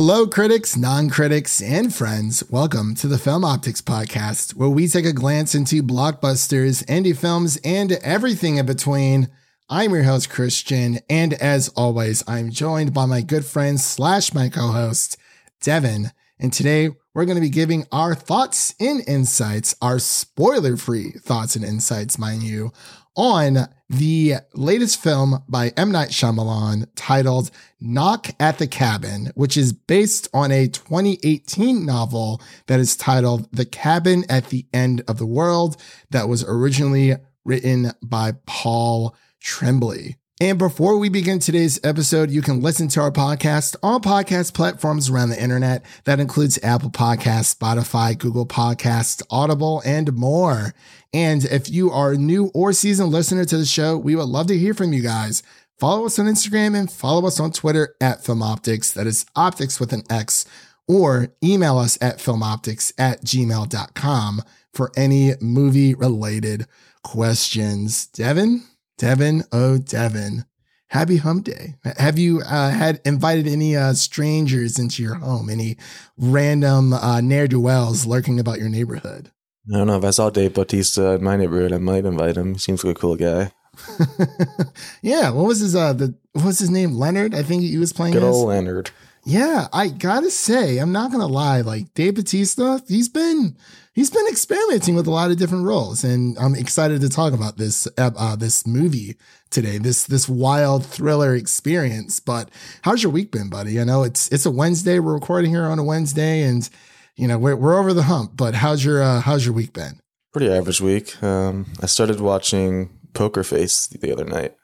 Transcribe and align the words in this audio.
Hello, 0.00 0.28
critics, 0.28 0.76
non 0.76 1.10
critics, 1.10 1.60
and 1.60 1.92
friends. 1.92 2.48
Welcome 2.48 2.94
to 2.94 3.08
the 3.08 3.18
Film 3.18 3.44
Optics 3.44 3.82
Podcast, 3.82 4.54
where 4.54 4.68
we 4.68 4.86
take 4.86 5.04
a 5.04 5.12
glance 5.12 5.56
into 5.56 5.82
blockbusters, 5.82 6.84
indie 6.84 7.16
films, 7.16 7.58
and 7.64 7.90
everything 7.90 8.58
in 8.58 8.66
between. 8.66 9.28
I'm 9.68 9.90
your 9.90 10.04
host, 10.04 10.30
Christian, 10.30 11.00
and 11.10 11.34
as 11.34 11.70
always, 11.70 12.22
I'm 12.28 12.52
joined 12.52 12.94
by 12.94 13.06
my 13.06 13.22
good 13.22 13.44
friend 13.44 13.80
slash 13.80 14.32
my 14.32 14.48
co 14.48 14.68
host, 14.68 15.16
Devin. 15.62 16.12
And 16.38 16.52
today 16.52 16.90
we're 17.12 17.24
going 17.24 17.34
to 17.34 17.40
be 17.40 17.50
giving 17.50 17.84
our 17.90 18.14
thoughts 18.14 18.76
and 18.78 19.02
insights, 19.08 19.74
our 19.82 19.98
spoiler 19.98 20.76
free 20.76 21.10
thoughts 21.10 21.56
and 21.56 21.64
insights, 21.64 22.20
mind 22.20 22.44
you, 22.44 22.70
on 23.16 23.68
the 23.90 24.34
latest 24.54 25.02
film 25.02 25.42
by 25.48 25.72
M. 25.76 25.90
Night 25.90 26.10
Shyamalan 26.10 26.86
titled 26.94 27.50
Knock 27.80 28.28
at 28.38 28.58
the 28.58 28.66
Cabin, 28.66 29.32
which 29.34 29.56
is 29.56 29.72
based 29.72 30.28
on 30.34 30.52
a 30.52 30.68
2018 30.68 31.86
novel 31.86 32.40
that 32.66 32.80
is 32.80 32.96
titled 32.96 33.48
The 33.50 33.64
Cabin 33.64 34.24
at 34.28 34.48
the 34.48 34.66
End 34.72 35.02
of 35.08 35.18
the 35.18 35.26
World 35.26 35.76
that 36.10 36.28
was 36.28 36.44
originally 36.44 37.16
written 37.44 37.92
by 38.02 38.32
Paul 38.46 39.16
Tremblay. 39.40 40.16
And 40.40 40.56
before 40.56 40.98
we 40.98 41.08
begin 41.08 41.40
today's 41.40 41.80
episode, 41.82 42.30
you 42.30 42.42
can 42.42 42.60
listen 42.60 42.86
to 42.88 43.00
our 43.00 43.10
podcast 43.10 43.74
on 43.82 44.00
podcast 44.02 44.54
platforms 44.54 45.10
around 45.10 45.30
the 45.30 45.42
internet. 45.42 45.84
That 46.04 46.20
includes 46.20 46.60
Apple 46.62 46.90
Podcasts, 46.90 47.56
Spotify, 47.56 48.16
Google 48.16 48.46
Podcasts, 48.46 49.20
Audible, 49.30 49.82
and 49.84 50.12
more. 50.12 50.74
And 51.12 51.44
if 51.44 51.68
you 51.68 51.90
are 51.90 52.12
a 52.12 52.16
new 52.16 52.52
or 52.54 52.72
seasoned 52.72 53.10
listener 53.10 53.44
to 53.46 53.56
the 53.56 53.64
show, 53.64 53.98
we 53.98 54.14
would 54.14 54.28
love 54.28 54.46
to 54.46 54.56
hear 54.56 54.74
from 54.74 54.92
you 54.92 55.02
guys. 55.02 55.42
Follow 55.80 56.06
us 56.06 56.20
on 56.20 56.26
Instagram 56.26 56.78
and 56.78 56.88
follow 56.88 57.26
us 57.26 57.40
on 57.40 57.50
Twitter 57.50 57.96
at 58.00 58.22
FilmOptics. 58.22 58.94
That 58.94 59.08
is 59.08 59.26
optics 59.34 59.80
with 59.80 59.92
an 59.92 60.04
X. 60.08 60.44
Or 60.86 61.34
email 61.42 61.78
us 61.78 61.98
at 62.00 62.18
filmoptics 62.18 62.92
at 62.96 63.22
gmail.com 63.22 64.42
for 64.72 64.92
any 64.96 65.32
movie 65.40 65.94
related 65.94 66.68
questions. 67.02 68.06
Devin? 68.06 68.62
Devin, 68.98 69.44
oh 69.52 69.78
Devin, 69.78 70.44
happy 70.88 71.18
hump 71.18 71.44
day. 71.44 71.76
Have 71.96 72.18
you 72.18 72.40
uh, 72.40 72.70
had 72.70 73.00
invited 73.04 73.46
any 73.46 73.76
uh, 73.76 73.94
strangers 73.94 74.76
into 74.76 75.04
your 75.04 75.14
home? 75.14 75.48
Any 75.48 75.76
random 76.16 76.92
uh, 76.92 77.20
ne'er 77.20 77.46
do 77.46 77.60
wells 77.60 78.06
lurking 78.06 78.40
about 78.40 78.58
your 78.58 78.68
neighborhood? 78.68 79.30
I 79.72 79.78
don't 79.78 79.86
know 79.86 79.98
if 79.98 80.04
I 80.04 80.10
saw 80.10 80.30
Dave 80.30 80.54
Bautista 80.54 81.12
in 81.12 81.22
my 81.22 81.36
neighborhood, 81.36 81.72
I 81.72 81.78
might 81.78 82.04
invite 82.04 82.36
him. 82.36 82.54
He 82.54 82.58
seems 82.58 82.82
like 82.82 82.96
a 82.96 83.00
cool 83.00 83.14
guy. 83.14 83.52
yeah, 85.02 85.30
what 85.30 85.46
was 85.46 85.60
his 85.60 85.76
uh 85.76 85.92
the 85.92 86.12
what 86.32 86.46
was 86.46 86.58
his 86.58 86.70
name? 86.70 86.94
Leonard, 86.94 87.36
I 87.36 87.44
think 87.44 87.62
he 87.62 87.78
was 87.78 87.92
playing. 87.92 88.14
Good 88.14 88.24
old 88.24 88.48
Leonard. 88.48 88.90
Yeah, 89.28 89.68
I 89.74 89.88
gotta 89.88 90.30
say, 90.30 90.78
I'm 90.78 90.90
not 90.90 91.12
gonna 91.12 91.26
lie. 91.26 91.60
Like 91.60 91.92
Dave 91.92 92.14
Bautista, 92.14 92.82
he's 92.88 93.10
been 93.10 93.58
he's 93.92 94.08
been 94.08 94.26
experimenting 94.26 94.94
with 94.94 95.06
a 95.06 95.10
lot 95.10 95.30
of 95.30 95.36
different 95.36 95.66
roles, 95.66 96.02
and 96.02 96.38
I'm 96.38 96.54
excited 96.54 97.02
to 97.02 97.10
talk 97.10 97.34
about 97.34 97.58
this 97.58 97.86
uh, 97.98 98.10
uh, 98.16 98.36
this 98.36 98.66
movie 98.66 99.16
today. 99.50 99.76
This 99.76 100.04
this 100.06 100.30
wild 100.30 100.86
thriller 100.86 101.34
experience. 101.34 102.20
But 102.20 102.50
how's 102.80 103.02
your 103.02 103.12
week 103.12 103.30
been, 103.30 103.50
buddy? 103.50 103.78
I 103.78 103.84
know 103.84 104.02
it's 104.02 104.32
it's 104.32 104.46
a 104.46 104.50
Wednesday. 104.50 104.98
We're 104.98 105.12
recording 105.12 105.50
here 105.50 105.66
on 105.66 105.78
a 105.78 105.84
Wednesday, 105.84 106.40
and 106.44 106.66
you 107.16 107.28
know 107.28 107.38
we're 107.38 107.54
we're 107.56 107.78
over 107.78 107.92
the 107.92 108.04
hump. 108.04 108.32
But 108.34 108.54
how's 108.54 108.82
your 108.82 109.02
uh, 109.02 109.20
how's 109.20 109.44
your 109.44 109.54
week 109.54 109.74
been? 109.74 110.00
Pretty 110.32 110.50
average 110.50 110.80
week. 110.80 111.22
Um, 111.22 111.66
I 111.82 111.86
started 111.86 112.20
watching 112.20 112.88
Poker 113.12 113.44
Face 113.44 113.88
the 113.88 114.10
other 114.10 114.24
night. 114.24 114.54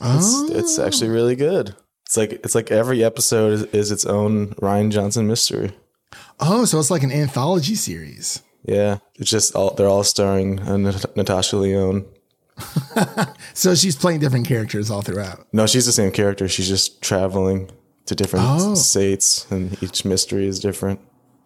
It's, 0.00 0.34
Oh. 0.34 0.48
it's 0.50 0.78
actually 0.78 1.10
really 1.10 1.36
good. 1.36 1.76
It's 2.14 2.16
like 2.16 2.32
it's 2.44 2.54
like 2.54 2.70
every 2.70 3.02
episode 3.02 3.52
is, 3.52 3.62
is 3.74 3.90
its 3.90 4.04
own 4.06 4.50
Rian 4.62 4.92
Johnson 4.92 5.26
mystery. 5.26 5.72
Oh, 6.38 6.64
so 6.64 6.78
it's 6.78 6.88
like 6.90 7.02
an 7.02 7.10
anthology 7.10 7.74
series. 7.74 8.40
Yeah, 8.64 8.98
it's 9.16 9.28
just 9.28 9.56
all 9.56 9.74
they're 9.74 9.88
all 9.88 10.04
starring 10.04 10.60
uh, 10.60 10.76
Nat- 10.76 11.16
Natasha 11.16 11.56
Lyonne. 11.56 12.04
So 13.54 13.74
she's 13.74 13.96
playing 13.96 14.20
different 14.20 14.46
characters 14.46 14.90
all 14.92 15.02
throughout. 15.02 15.46
No, 15.52 15.66
she's 15.66 15.86
the 15.86 15.92
same 15.92 16.12
character. 16.12 16.46
She's 16.48 16.68
just 16.68 17.02
traveling 17.02 17.68
to 18.06 18.14
different 18.14 18.46
Oh. 18.48 18.74
states, 18.76 19.46
and 19.50 19.80
each 19.82 20.04
mystery 20.04 20.46
is 20.46 20.60
different. 20.60 21.00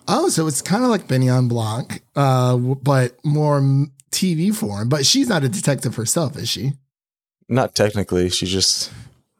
Oh, 0.06 0.28
so 0.28 0.46
it's 0.46 0.60
kind 0.62 0.84
of 0.84 0.90
like 0.90 1.06
Benny 1.08 1.28
Blanc, 1.48 2.02
uh, 2.16 2.56
but 2.58 3.14
more 3.24 3.60
TV 4.10 4.54
form. 4.54 4.88
But 4.90 5.06
she's 5.06 5.28
not 5.30 5.44
a 5.44 5.48
detective 5.48 5.94
herself, 5.96 6.36
is 6.36 6.48
she? 6.48 6.72
Not 7.48 7.74
technically. 7.74 8.28
She 8.30 8.44
just 8.46 8.90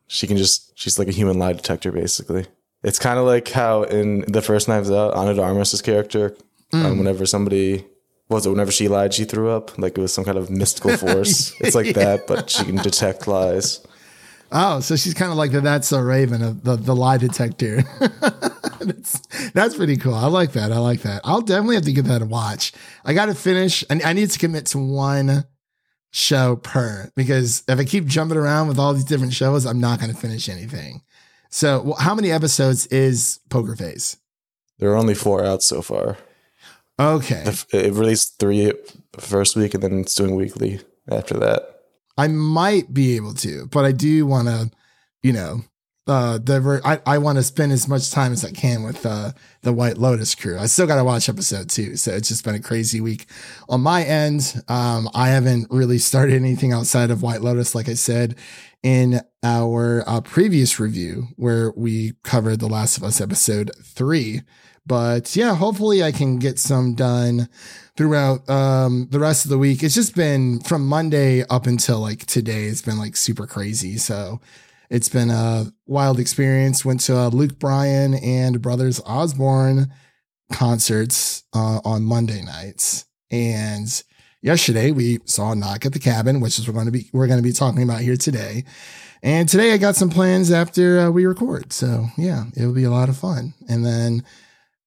she 0.09 0.27
can 0.27 0.37
just 0.37 0.77
she's 0.77 0.99
like 0.99 1.09
a 1.09 1.13
human 1.13 1.39
lie 1.39 1.53
detector 1.53 1.93
basically. 1.93 2.47
It's 2.83 2.99
kind 2.99 3.19
of 3.19 3.27
like 3.27 3.49
how 3.49 3.83
in 3.85 4.21
the 4.29 4.43
first 4.43 4.69
Knives 4.69 4.91
Out, 4.91 5.15
Ana 5.15 5.35
de 5.35 5.83
character, 5.83 6.37
um, 6.73 6.99
whenever 6.99 7.27
somebody 7.27 7.85
was 8.29 8.47
it 8.47 8.51
whenever 8.51 8.71
she 8.71 8.89
lied, 8.89 9.15
she 9.15 9.25
threw 9.25 9.51
up 9.51 9.77
like 9.79 9.97
it 9.97 10.01
was 10.01 10.13
some 10.13 10.25
kind 10.25 10.39
of 10.39 10.51
mystical 10.51 10.97
force. 10.97 11.55
It's 11.61 11.75
like 11.75 11.95
that, 11.95 12.27
but 12.27 12.51
she 12.51 12.65
can 12.65 12.77
detect 12.77 13.27
lies. 13.27 13.87
Oh, 14.51 14.81
so 14.81 14.97
she's 14.97 15.15
kind 15.15 15.31
of 15.31 15.37
like 15.37 15.53
the 15.53 15.61
That's 15.61 15.89
So 15.89 16.01
Raven 16.01 16.43
of 16.43 16.65
the, 16.65 16.77
the 16.77 16.97
lie 16.97 17.19
detector. 17.19 17.83
that's, 18.81 19.51
that's 19.51 19.77
pretty 19.77 19.97
cool. 19.97 20.15
I 20.15 20.27
like 20.27 20.53
that. 20.53 20.73
I 20.73 20.79
like 20.79 21.03
that. 21.03 21.21
I'll 21.25 21.43
definitely 21.43 21.75
have 21.75 21.85
to 21.85 21.93
give 21.93 22.07
that 22.07 22.23
a 22.23 22.27
watch. 22.27 22.73
I 23.05 23.13
got 23.13 23.27
to 23.27 23.35
finish. 23.35 23.85
I, 23.91 24.01
I 24.05 24.13
need 24.15 24.31
to 24.31 24.39
commit 24.39 24.67
to 24.67 24.79
one 24.79 25.45
show 26.11 26.57
per 26.57 27.11
because 27.15 27.63
if 27.69 27.79
I 27.79 27.85
keep 27.85 28.07
jumping 28.07 28.39
around 28.39 28.69
with 28.69 28.79
all 28.79 28.95
these 28.95 29.05
different 29.05 29.35
shows, 29.35 29.67
I'm 29.67 29.81
not 29.81 30.01
going 30.01 30.13
to 30.13 30.17
finish 30.17 30.49
anything. 30.49 31.03
So, 31.51 31.83
well, 31.83 31.97
how 31.97 32.15
many 32.15 32.31
episodes 32.31 32.87
is 32.87 33.41
Poker 33.49 33.77
Face? 33.77 34.17
There 34.79 34.91
are 34.91 34.97
only 34.97 35.15
four 35.15 35.45
out 35.45 35.63
so 35.63 35.83
far. 35.83 36.19
Okay. 37.01 37.45
It 37.73 37.95
released 37.95 38.39
three 38.39 38.73
first 39.19 39.57
week, 39.57 39.75
and 39.75 39.83
then 39.83 40.01
it's 40.01 40.15
doing 40.15 40.35
weekly 40.35 40.81
after 41.11 41.35
that. 41.39 41.83
I 42.17 42.29
might 42.29 42.93
be 42.93 43.17
able 43.17 43.35
to, 43.35 43.67
but 43.67 43.85
I 43.85 43.93
do 43.93 44.27
want 44.27 44.49
to, 44.49 44.71
you 45.23 45.33
know, 45.33 45.63
uh, 46.09 46.39
the 46.39 46.81
I, 46.85 47.01
I 47.07 47.19
want 47.19 47.37
to 47.37 47.43
spend 47.43 47.71
as 47.73 47.87
much 47.87 48.11
time 48.11 48.33
as 48.33 48.45
I 48.45 48.51
can 48.51 48.83
with 48.83 49.05
uh, 49.05 49.33
the 49.63 49.73
White 49.73 49.99
Lotus 49.99 50.35
crew. 50.35 50.59
I 50.59 50.67
still 50.67 50.87
got 50.87 50.97
to 50.97 51.05
watch 51.05 51.29
episode 51.29 51.69
two, 51.69 51.97
so 51.97 52.13
it's 52.13 52.29
just 52.29 52.45
been 52.45 52.55
a 52.55 52.61
crazy 52.61 53.01
week 53.01 53.27
on 53.69 53.83
my 53.83 54.03
end. 54.03 54.61
Um, 54.69 55.09
I 55.15 55.29
haven't 55.29 55.69
really 55.71 55.99
started 55.99 56.35
anything 56.35 56.73
outside 56.73 57.11
of 57.11 57.23
White 57.23 57.43
Lotus, 57.43 57.75
like 57.75 57.89
I 57.89 57.95
said 57.95 58.37
in 58.83 59.21
our 59.43 60.05
uh, 60.07 60.21
previous 60.21 60.79
review 60.79 61.29
where 61.37 61.73
we 61.73 62.13
covered 62.23 62.61
The 62.61 62.69
Last 62.69 62.97
of 62.97 63.05
Us 63.05 63.21
episode 63.21 63.71
three. 63.83 64.43
But 64.87 65.37
yeah, 65.37 65.55
hopefully 65.55 66.03
I 66.03 66.13
can 66.13 66.39
get 66.39 66.59
some 66.59 66.95
done 66.95 67.49
throughout 67.97 68.49
um, 68.49 69.09
the 69.11 69.19
rest 69.19 69.45
of 69.45 69.51
the 69.51 69.59
week. 69.59 69.83
It's 69.83 69.95
just 69.95 70.15
been 70.15 70.61
from 70.61 70.87
Monday 70.87 71.45
up 71.51 71.67
until 71.67 72.01
like 72.01 72.25
today. 72.25 72.65
It's 72.65 72.81
been 72.81 72.99
like 72.99 73.17
super 73.17 73.47
crazy. 73.47 73.99
So 73.99 74.41
it's 74.91 75.09
been 75.09 75.31
a 75.31 75.73
wild 75.87 76.19
experience. 76.19 76.85
Went 76.85 77.01
to 77.03 77.17
uh, 77.17 77.29
Luke 77.29 77.59
Bryan 77.59 78.15
and 78.15 78.63
Brothers 78.63 79.01
Osborne 79.05 79.93
concerts 80.53 81.45
uh, 81.55 81.81
on 81.85 82.05
Monday 82.05 82.43
nights, 82.43 83.07
and 83.31 84.03
yesterday 84.43 84.91
we 84.91 85.19
saw 85.25 85.55
Knock 85.55 85.85
at 85.87 85.93
the 85.93 85.99
Cabin, 85.99 86.41
which 86.41 86.59
is 86.59 86.67
we're 86.67 86.75
going 86.75 86.87
to 86.87 86.93
be 86.93 87.11
we're 87.13 87.27
going 87.27 87.43
to 87.43 87.49
be 87.49 87.53
talking 87.53 87.83
about 87.83 88.01
here 88.01 88.17
today. 88.17 88.65
And 89.23 89.49
today 89.49 89.73
I 89.73 89.79
got 89.79 89.97
some 89.97 90.11
plans 90.11 90.53
after 90.53 91.01
uh, 91.01 91.11
we 91.11 91.27
record. 91.27 91.73
So 91.73 92.07
yeah, 92.17 92.45
it'll 92.57 92.73
be 92.73 92.85
a 92.85 92.91
lot 92.91 93.09
of 93.09 93.17
fun. 93.17 93.55
And 93.69 93.85
then 93.85 94.23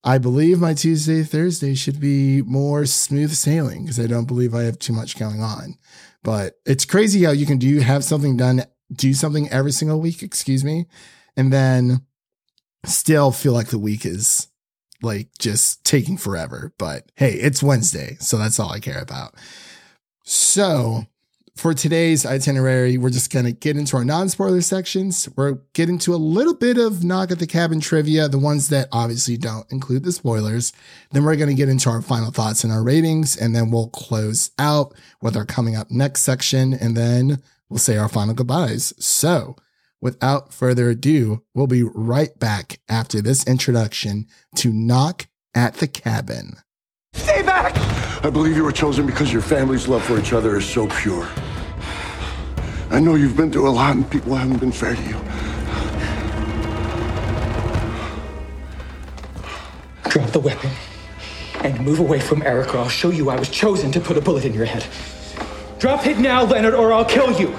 I 0.03 0.17
believe 0.17 0.59
my 0.59 0.73
Tuesday, 0.73 1.23
Thursday 1.23 1.75
should 1.75 1.99
be 1.99 2.41
more 2.41 2.85
smooth 2.85 3.31
sailing 3.31 3.83
because 3.83 3.99
I 3.99 4.07
don't 4.07 4.27
believe 4.27 4.55
I 4.55 4.63
have 4.63 4.79
too 4.79 4.93
much 4.93 5.19
going 5.19 5.41
on. 5.41 5.75
But 6.23 6.59
it's 6.65 6.85
crazy 6.85 7.23
how 7.23 7.31
you 7.31 7.45
can 7.45 7.57
do 7.57 7.79
have 7.79 8.03
something 8.03 8.37
done, 8.37 8.63
do 8.91 9.13
something 9.13 9.49
every 9.49 9.71
single 9.71 9.99
week, 9.99 10.21
excuse 10.23 10.63
me, 10.63 10.85
and 11.35 11.51
then 11.51 12.01
still 12.85 13.31
feel 13.31 13.53
like 13.53 13.67
the 13.67 13.79
week 13.79 14.05
is 14.05 14.47
like 15.01 15.29
just 15.39 15.83
taking 15.83 16.17
forever. 16.17 16.73
But 16.77 17.11
hey, 17.15 17.33
it's 17.33 17.63
Wednesday, 17.63 18.17
so 18.19 18.37
that's 18.37 18.59
all 18.59 18.71
I 18.71 18.79
care 18.79 19.01
about. 19.01 19.35
So 20.23 21.05
for 21.55 21.73
today's 21.73 22.25
itinerary, 22.25 22.97
we're 22.97 23.09
just 23.09 23.31
going 23.31 23.45
to 23.45 23.51
get 23.51 23.77
into 23.77 23.97
our 23.97 24.05
non 24.05 24.29
spoiler 24.29 24.61
sections. 24.61 25.27
We're 25.35 25.59
getting 25.73 25.97
to 25.99 26.13
a 26.13 26.17
little 26.17 26.53
bit 26.53 26.77
of 26.77 27.03
Knock 27.03 27.31
at 27.31 27.39
the 27.39 27.47
Cabin 27.47 27.79
trivia, 27.79 28.27
the 28.27 28.39
ones 28.39 28.69
that 28.69 28.87
obviously 28.91 29.37
don't 29.37 29.69
include 29.71 30.03
the 30.03 30.11
spoilers. 30.11 30.71
Then 31.11 31.23
we're 31.23 31.35
going 31.35 31.49
to 31.49 31.55
get 31.55 31.69
into 31.69 31.89
our 31.89 32.01
final 32.01 32.31
thoughts 32.31 32.63
and 32.63 32.71
our 32.71 32.83
ratings, 32.83 33.35
and 33.35 33.55
then 33.55 33.69
we'll 33.69 33.89
close 33.89 34.51
out 34.57 34.93
with 35.21 35.35
our 35.35 35.45
coming 35.45 35.75
up 35.75 35.91
next 35.91 36.21
section, 36.21 36.73
and 36.73 36.95
then 36.95 37.41
we'll 37.71 37.79
say 37.79 37.97
our 37.97 38.09
final 38.09 38.35
goodbyes. 38.35 38.93
So, 39.03 39.55
without 40.01 40.53
further 40.53 40.89
ado, 40.89 41.41
we'll 41.55 41.67
be 41.67 41.83
right 41.83 42.37
back 42.37 42.81
after 42.89 43.21
this 43.21 43.47
introduction 43.47 44.27
to 44.57 44.73
Knock 44.73 45.27
at 45.55 45.75
the 45.75 45.87
Cabin. 45.87 46.57
Stay 47.13 47.41
back! 47.41 47.73
I 48.23 48.29
believe 48.29 48.57
you 48.57 48.63
were 48.63 48.73
chosen 48.73 49.05
because 49.05 49.31
your 49.31 49.41
family's 49.41 49.87
love 49.87 50.03
for 50.03 50.19
each 50.19 50.33
other 50.33 50.57
is 50.57 50.65
so 50.65 50.87
pure. 50.87 51.27
I 52.89 52.99
know 52.99 53.15
you've 53.15 53.37
been 53.37 53.51
through 53.51 53.69
a 53.69 53.71
lot 53.71 53.95
and 53.95 54.09
people 54.11 54.35
haven't 54.35 54.59
been 54.59 54.73
fair 54.73 54.95
to 54.95 55.01
you. 55.01 55.15
Drop 60.09 60.29
the 60.31 60.41
weapon 60.41 60.69
and 61.63 61.79
move 61.85 61.99
away 61.99 62.19
from 62.19 62.41
Eric, 62.41 62.75
or 62.75 62.79
I'll 62.79 62.89
show 62.89 63.11
you 63.11 63.29
I 63.29 63.39
was 63.39 63.49
chosen 63.49 63.93
to 63.93 64.01
put 64.01 64.17
a 64.17 64.21
bullet 64.21 64.43
in 64.43 64.53
your 64.53 64.65
head. 64.65 64.85
Drop 65.81 66.05
it 66.05 66.19
now, 66.19 66.43
Leonard, 66.43 66.75
or 66.75 66.93
I'll 66.93 67.03
kill 67.03 67.31
you. 67.31 67.57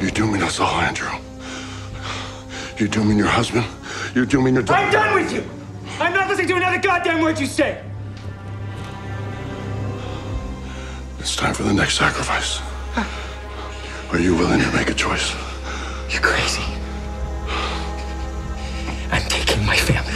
You're 0.00 0.26
mean 0.26 0.42
us 0.42 0.58
all, 0.58 0.80
Andrew. 0.80 1.08
You're 2.76 3.04
mean 3.04 3.16
your 3.16 3.28
husband. 3.28 3.64
You're 4.16 4.26
mean 4.42 4.54
your 4.54 4.64
daughter. 4.64 4.82
I'm 4.82 4.92
done 4.92 5.14
with 5.14 5.32
you. 5.32 5.48
I'm 6.00 6.12
not 6.12 6.28
listening 6.28 6.48
to 6.48 6.56
another 6.56 6.80
goddamn 6.80 7.20
word 7.20 7.38
you 7.38 7.46
say. 7.46 7.84
It's 11.20 11.36
time 11.36 11.54
for 11.54 11.62
the 11.62 11.72
next 11.72 11.98
sacrifice. 11.98 12.60
Are 14.10 14.18
you 14.18 14.34
willing 14.34 14.60
to 14.60 14.72
make 14.72 14.90
a 14.90 14.94
choice? 14.94 15.36
You're 16.10 16.20
crazy. 16.20 16.64
I'm 19.12 19.22
taking 19.28 19.64
my 19.64 19.76
family. 19.76 20.12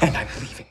And 0.00 0.16
I'm 0.16 0.28
leaving. 0.40 0.66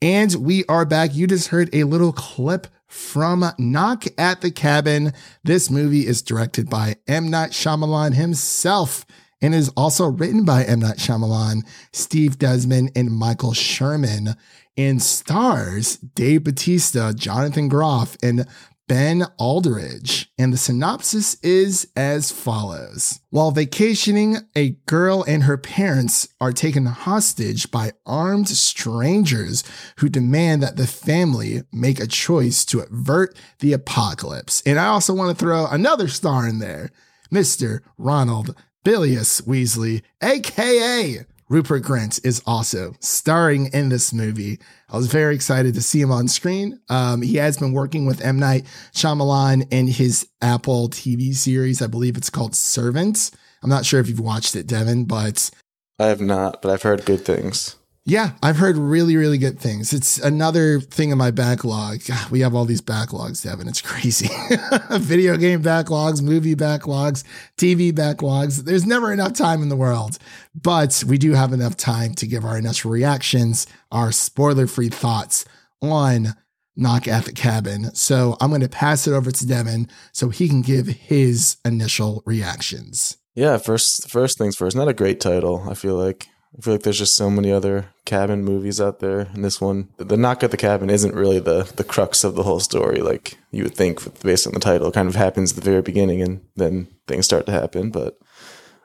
And 0.00 0.34
we 0.36 0.64
are 0.70 0.86
back. 0.86 1.14
You 1.14 1.26
just 1.26 1.48
heard 1.48 1.68
a 1.74 1.84
little 1.84 2.14
clip 2.14 2.66
from 2.86 3.44
Knock 3.58 4.04
at 4.18 4.40
the 4.40 4.50
Cabin. 4.50 5.12
This 5.44 5.70
movie 5.70 6.06
is 6.06 6.22
directed 6.22 6.70
by 6.70 6.96
M. 7.06 7.30
Night 7.30 7.50
Shyamalan 7.50 8.14
himself 8.14 9.04
and 9.40 9.54
is 9.54 9.68
also 9.76 10.06
written 10.06 10.44
by 10.44 10.64
M. 10.64 10.80
Night 10.80 10.96
Shyamalan, 10.96 11.62
Steve 11.92 12.38
Desmond, 12.38 12.92
and 12.96 13.10
Michael 13.10 13.52
Sherman, 13.52 14.34
and 14.76 15.02
stars 15.02 15.96
Dave 15.96 16.44
Bautista, 16.44 17.12
Jonathan 17.14 17.68
Groff, 17.68 18.16
and 18.22 18.46
Ben 18.88 19.24
Aldridge. 19.38 20.30
And 20.38 20.52
the 20.52 20.58
synopsis 20.58 21.36
is 21.42 21.88
as 21.96 22.30
follows. 22.30 23.20
While 23.30 23.50
vacationing, 23.50 24.38
a 24.54 24.70
girl 24.86 25.24
and 25.26 25.44
her 25.44 25.58
parents 25.58 26.28
are 26.40 26.52
taken 26.52 26.86
hostage 26.86 27.70
by 27.70 27.92
armed 28.04 28.48
strangers 28.48 29.64
who 29.98 30.08
demand 30.08 30.62
that 30.62 30.76
the 30.76 30.86
family 30.86 31.62
make 31.72 31.98
a 31.98 32.06
choice 32.06 32.64
to 32.66 32.80
avert 32.80 33.36
the 33.60 33.72
apocalypse. 33.72 34.62
And 34.64 34.78
I 34.78 34.86
also 34.86 35.14
want 35.14 35.36
to 35.36 35.44
throw 35.44 35.66
another 35.66 36.08
star 36.08 36.46
in 36.46 36.58
there, 36.58 36.90
Mr. 37.32 37.80
Ronald 37.98 38.54
Bilius 38.84 39.40
Weasley, 39.40 40.02
aka 40.22 41.26
Rupert 41.48 41.84
Grint, 41.84 42.24
is 42.24 42.42
also 42.46 42.94
starring 43.00 43.66
in 43.72 43.88
this 43.88 44.12
movie. 44.12 44.58
I 44.88 44.96
was 44.96 45.06
very 45.06 45.34
excited 45.34 45.74
to 45.74 45.82
see 45.82 46.00
him 46.00 46.10
on 46.10 46.26
screen. 46.28 46.80
Um, 46.88 47.22
he 47.22 47.36
has 47.36 47.56
been 47.56 47.72
working 47.72 48.04
with 48.04 48.20
M. 48.20 48.38
Night 48.38 48.66
Shyamalan 48.92 49.66
in 49.70 49.86
his 49.86 50.28
Apple 50.42 50.88
TV 50.88 51.34
series. 51.34 51.80
I 51.80 51.86
believe 51.86 52.16
it's 52.16 52.30
called 52.30 52.56
Servants. 52.56 53.30
I'm 53.62 53.70
not 53.70 53.86
sure 53.86 54.00
if 54.00 54.08
you've 54.08 54.20
watched 54.20 54.56
it, 54.56 54.66
Devin, 54.66 55.04
but 55.04 55.50
I 55.98 56.06
have 56.06 56.20
not, 56.20 56.62
but 56.62 56.72
I've 56.72 56.82
heard 56.82 57.04
good 57.04 57.24
things. 57.24 57.76
Yeah, 58.08 58.34
I've 58.40 58.56
heard 58.56 58.76
really, 58.76 59.16
really 59.16 59.36
good 59.36 59.58
things. 59.58 59.92
It's 59.92 60.16
another 60.18 60.78
thing 60.80 61.10
in 61.10 61.18
my 61.18 61.32
backlog. 61.32 62.04
God, 62.06 62.30
we 62.30 62.38
have 62.38 62.54
all 62.54 62.64
these 62.64 62.80
backlogs, 62.80 63.42
Devin. 63.42 63.66
It's 63.66 63.82
crazy. 63.82 64.28
Video 64.92 65.36
game 65.36 65.60
backlogs, 65.60 66.22
movie 66.22 66.54
backlogs, 66.54 67.24
TV 67.56 67.92
backlogs. 67.92 68.64
There's 68.64 68.86
never 68.86 69.12
enough 69.12 69.32
time 69.32 69.60
in 69.60 69.70
the 69.70 69.76
world, 69.76 70.18
but 70.54 71.02
we 71.08 71.18
do 71.18 71.32
have 71.32 71.52
enough 71.52 71.76
time 71.76 72.14
to 72.14 72.28
give 72.28 72.44
our 72.44 72.56
initial 72.56 72.92
reactions, 72.92 73.66
our 73.90 74.12
spoiler 74.12 74.68
free 74.68 74.88
thoughts 74.88 75.44
on 75.82 76.36
Knock 76.76 77.08
at 77.08 77.24
the 77.24 77.32
Cabin. 77.32 77.92
So 77.96 78.36
I'm 78.40 78.50
going 78.50 78.60
to 78.60 78.68
pass 78.68 79.08
it 79.08 79.14
over 79.14 79.32
to 79.32 79.46
Devin 79.46 79.88
so 80.12 80.28
he 80.28 80.48
can 80.48 80.62
give 80.62 80.86
his 80.86 81.56
initial 81.64 82.22
reactions. 82.24 83.16
Yeah, 83.34 83.58
first 83.58 84.08
first 84.08 84.38
things 84.38 84.54
first. 84.54 84.76
Not 84.76 84.86
a 84.86 84.94
great 84.94 85.20
title. 85.20 85.66
I 85.68 85.74
feel 85.74 85.96
like 85.96 86.28
I 86.56 86.62
feel 86.62 86.74
like 86.74 86.82
there's 86.84 86.98
just 86.98 87.16
so 87.16 87.28
many 87.28 87.52
other 87.52 87.88
cabin 88.06 88.42
movies 88.42 88.80
out 88.80 89.00
there, 89.00 89.20
and 89.34 89.44
this 89.44 89.60
one, 89.60 89.88
the 89.98 90.16
knock 90.16 90.42
at 90.42 90.50
the 90.50 90.56
cabin, 90.56 90.88
isn't 90.88 91.14
really 91.14 91.38
the 91.38 91.70
the 91.76 91.84
crux 91.84 92.24
of 92.24 92.34
the 92.34 92.44
whole 92.44 92.60
story. 92.60 93.00
Like 93.02 93.36
you 93.50 93.64
would 93.64 93.74
think, 93.74 94.00
based 94.22 94.46
on 94.46 94.54
the 94.54 94.60
title, 94.60 94.88
it 94.88 94.94
kind 94.94 95.08
of 95.08 95.16
happens 95.16 95.52
at 95.52 95.56
the 95.56 95.70
very 95.70 95.82
beginning, 95.82 96.22
and 96.22 96.40
then 96.56 96.88
things 97.06 97.26
start 97.26 97.44
to 97.46 97.52
happen. 97.52 97.90
But 97.90 98.18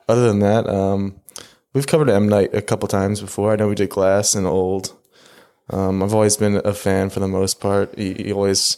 other 0.09 0.27
than 0.27 0.39
that, 0.39 0.67
um, 0.67 1.21
we've 1.73 1.87
covered 1.87 2.09
M 2.09 2.27
Night 2.27 2.53
a 2.53 2.61
couple 2.61 2.87
times 2.89 3.21
before. 3.21 3.53
I 3.53 3.55
know 3.55 3.69
we 3.69 3.75
did 3.75 3.89
Glass 3.89 4.35
and 4.35 4.45
Old. 4.45 4.93
Um, 5.69 6.03
I've 6.03 6.13
always 6.13 6.35
been 6.35 6.59
a 6.65 6.73
fan 6.73 7.09
for 7.09 7.21
the 7.21 7.27
most 7.29 7.61
part. 7.61 7.97
He, 7.97 8.13
he 8.15 8.33
always 8.33 8.77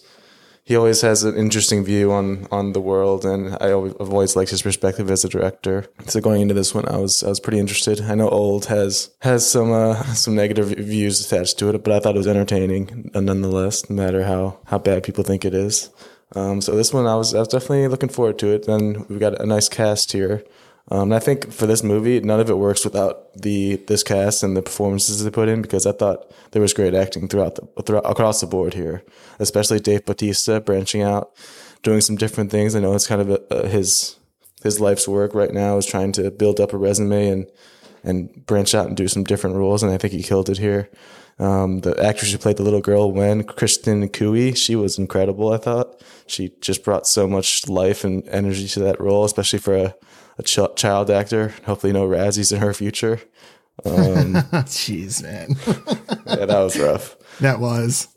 he 0.65 0.77
always 0.77 1.01
has 1.01 1.23
an 1.23 1.35
interesting 1.35 1.83
view 1.83 2.11
on 2.11 2.47
on 2.51 2.73
the 2.73 2.79
world, 2.79 3.25
and 3.25 3.57
I 3.59 3.71
always, 3.71 3.93
I've 3.99 4.13
always 4.13 4.35
liked 4.35 4.51
his 4.51 4.61
perspective 4.61 5.11
as 5.11 5.25
a 5.25 5.29
director. 5.29 5.85
So 6.05 6.21
going 6.21 6.41
into 6.41 6.53
this 6.53 6.73
one, 6.73 6.87
I 6.87 6.97
was 6.97 7.23
I 7.23 7.29
was 7.29 7.39
pretty 7.39 7.59
interested. 7.59 8.01
I 8.01 8.15
know 8.15 8.29
Old 8.29 8.65
has 8.67 9.11
has 9.21 9.49
some 9.49 9.71
uh, 9.71 10.01
some 10.13 10.35
negative 10.35 10.69
views 10.69 11.25
attached 11.25 11.59
to 11.59 11.69
it, 11.69 11.83
but 11.83 11.93
I 11.93 11.99
thought 11.99 12.15
it 12.15 12.19
was 12.19 12.27
entertaining 12.27 13.11
nonetheless, 13.13 13.89
no 13.89 13.95
matter 13.95 14.23
how 14.23 14.59
how 14.65 14.79
bad 14.79 15.03
people 15.03 15.23
think 15.23 15.43
it 15.43 15.53
is. 15.53 15.89
Um, 16.35 16.61
so 16.61 16.75
this 16.75 16.93
one, 16.93 17.05
I 17.07 17.15
was 17.15 17.35
I 17.35 17.39
was 17.39 17.49
definitely 17.49 17.87
looking 17.89 18.09
forward 18.09 18.39
to 18.39 18.47
it. 18.47 18.65
Then 18.65 19.05
we've 19.09 19.19
got 19.19 19.39
a 19.39 19.45
nice 19.45 19.69
cast 19.69 20.13
here. 20.13 20.43
Um, 20.91 21.03
and 21.03 21.15
I 21.15 21.19
think 21.19 21.51
for 21.51 21.65
this 21.65 21.81
movie, 21.81 22.19
none 22.19 22.39
of 22.39 22.49
it 22.49 22.57
works 22.57 22.83
without 22.83 23.33
the 23.33 23.77
this 23.87 24.03
cast 24.03 24.43
and 24.43 24.55
the 24.55 24.61
performances 24.61 25.23
they 25.23 25.31
put 25.31 25.47
in 25.47 25.61
because 25.61 25.85
I 25.85 25.93
thought 25.93 26.31
there 26.51 26.61
was 26.61 26.73
great 26.73 26.93
acting 26.93 27.27
throughout 27.27 27.55
the 27.55 27.83
throughout, 27.83 28.09
across 28.09 28.41
the 28.41 28.47
board 28.47 28.73
here, 28.73 29.03
especially 29.39 29.79
Dave 29.79 30.05
Bautista 30.05 30.59
branching 30.59 31.01
out, 31.01 31.31
doing 31.83 32.01
some 32.01 32.17
different 32.17 32.51
things. 32.51 32.75
I 32.75 32.81
know 32.81 32.93
it's 32.95 33.07
kind 33.07 33.21
of 33.21 33.29
a, 33.29 33.39
a, 33.49 33.67
his 33.69 34.17
his 34.61 34.81
life's 34.81 35.07
work 35.07 35.33
right 35.33 35.53
now 35.53 35.77
is 35.77 35.85
trying 35.85 36.11
to 36.13 36.29
build 36.31 36.59
up 36.59 36.73
a 36.73 36.77
resume 36.77 37.29
and 37.29 37.51
and 38.03 38.45
branch 38.45 38.75
out 38.75 38.87
and 38.87 38.97
do 38.97 39.07
some 39.07 39.23
different 39.23 39.55
roles, 39.55 39.83
and 39.83 39.91
I 39.91 39.97
think 39.97 40.13
he 40.13 40.21
killed 40.21 40.49
it 40.49 40.57
here. 40.57 40.89
Um, 41.39 41.79
the 41.79 42.01
actress 42.03 42.31
who 42.31 42.37
played 42.37 42.57
the 42.57 42.63
little 42.63 42.81
girl, 42.81 43.11
Wen 43.11 43.43
Kristen 43.43 44.07
Cui, 44.09 44.53
she 44.53 44.75
was 44.75 44.97
incredible. 44.99 45.51
I 45.51 45.57
thought 45.57 46.01
she 46.27 46.51
just 46.61 46.83
brought 46.83 47.07
so 47.07 47.27
much 47.27 47.67
life 47.67 48.03
and 48.03 48.27
energy 48.29 48.67
to 48.69 48.79
that 48.81 49.01
role, 49.01 49.25
especially 49.25 49.59
for 49.59 49.75
a 49.75 49.95
a 50.37 50.43
ch- 50.43 50.75
child 50.75 51.11
actor. 51.11 51.53
Hopefully, 51.65 51.93
no 51.93 52.07
Razzies 52.07 52.51
in 52.51 52.59
her 52.59 52.73
future. 52.73 53.21
Um, 53.85 54.33
Jeez, 54.65 55.21
man. 55.21 55.49
yeah, 56.25 56.45
that 56.45 56.59
was 56.59 56.79
rough. 56.79 57.15
that 57.39 57.59
was. 57.59 58.07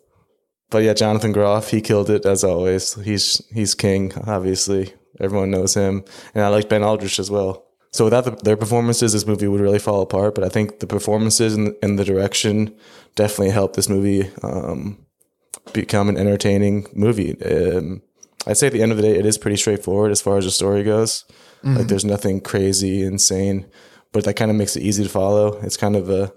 But 0.70 0.78
yeah, 0.82 0.94
Jonathan 0.94 1.32
Groff, 1.32 1.70
he 1.70 1.80
killed 1.80 2.08
it 2.10 2.24
as 2.26 2.42
always. 2.42 2.94
He's 2.94 3.42
he's 3.52 3.74
king, 3.74 4.12
obviously. 4.26 4.94
Everyone 5.20 5.50
knows 5.50 5.74
him, 5.74 6.04
and 6.34 6.44
I 6.44 6.48
like 6.48 6.68
Ben 6.68 6.82
Aldridge 6.82 7.18
as 7.18 7.30
well. 7.30 7.65
So 7.96 8.04
without 8.04 8.24
the, 8.24 8.30
their 8.32 8.56
performances, 8.56 9.12
this 9.12 9.26
movie 9.26 9.48
would 9.48 9.60
really 9.60 9.78
fall 9.78 10.02
apart. 10.02 10.34
But 10.34 10.44
I 10.44 10.48
think 10.48 10.80
the 10.80 10.86
performances 10.86 11.54
and, 11.54 11.74
and 11.82 11.98
the 11.98 12.04
direction 12.04 12.74
definitely 13.14 13.50
helped 13.50 13.74
this 13.76 13.88
movie 13.88 14.30
um, 14.42 14.98
become 15.72 16.08
an 16.08 16.16
entertaining 16.16 16.86
movie. 16.94 17.40
Um, 17.42 18.02
I'd 18.46 18.56
say 18.56 18.68
at 18.68 18.72
the 18.72 18.82
end 18.82 18.92
of 18.92 18.98
the 18.98 19.02
day, 19.02 19.18
it 19.18 19.26
is 19.26 19.38
pretty 19.38 19.56
straightforward 19.56 20.12
as 20.12 20.20
far 20.20 20.36
as 20.38 20.44
the 20.44 20.50
story 20.50 20.84
goes. 20.84 21.24
Mm-hmm. 21.64 21.76
Like 21.78 21.88
there's 21.88 22.04
nothing 22.04 22.40
crazy, 22.40 23.02
insane, 23.02 23.66
but 24.12 24.24
that 24.24 24.34
kind 24.34 24.50
of 24.50 24.56
makes 24.56 24.76
it 24.76 24.82
easy 24.82 25.02
to 25.02 25.08
follow. 25.08 25.58
It's 25.62 25.76
kind 25.76 25.96
of 25.96 26.10
a 26.10 26.32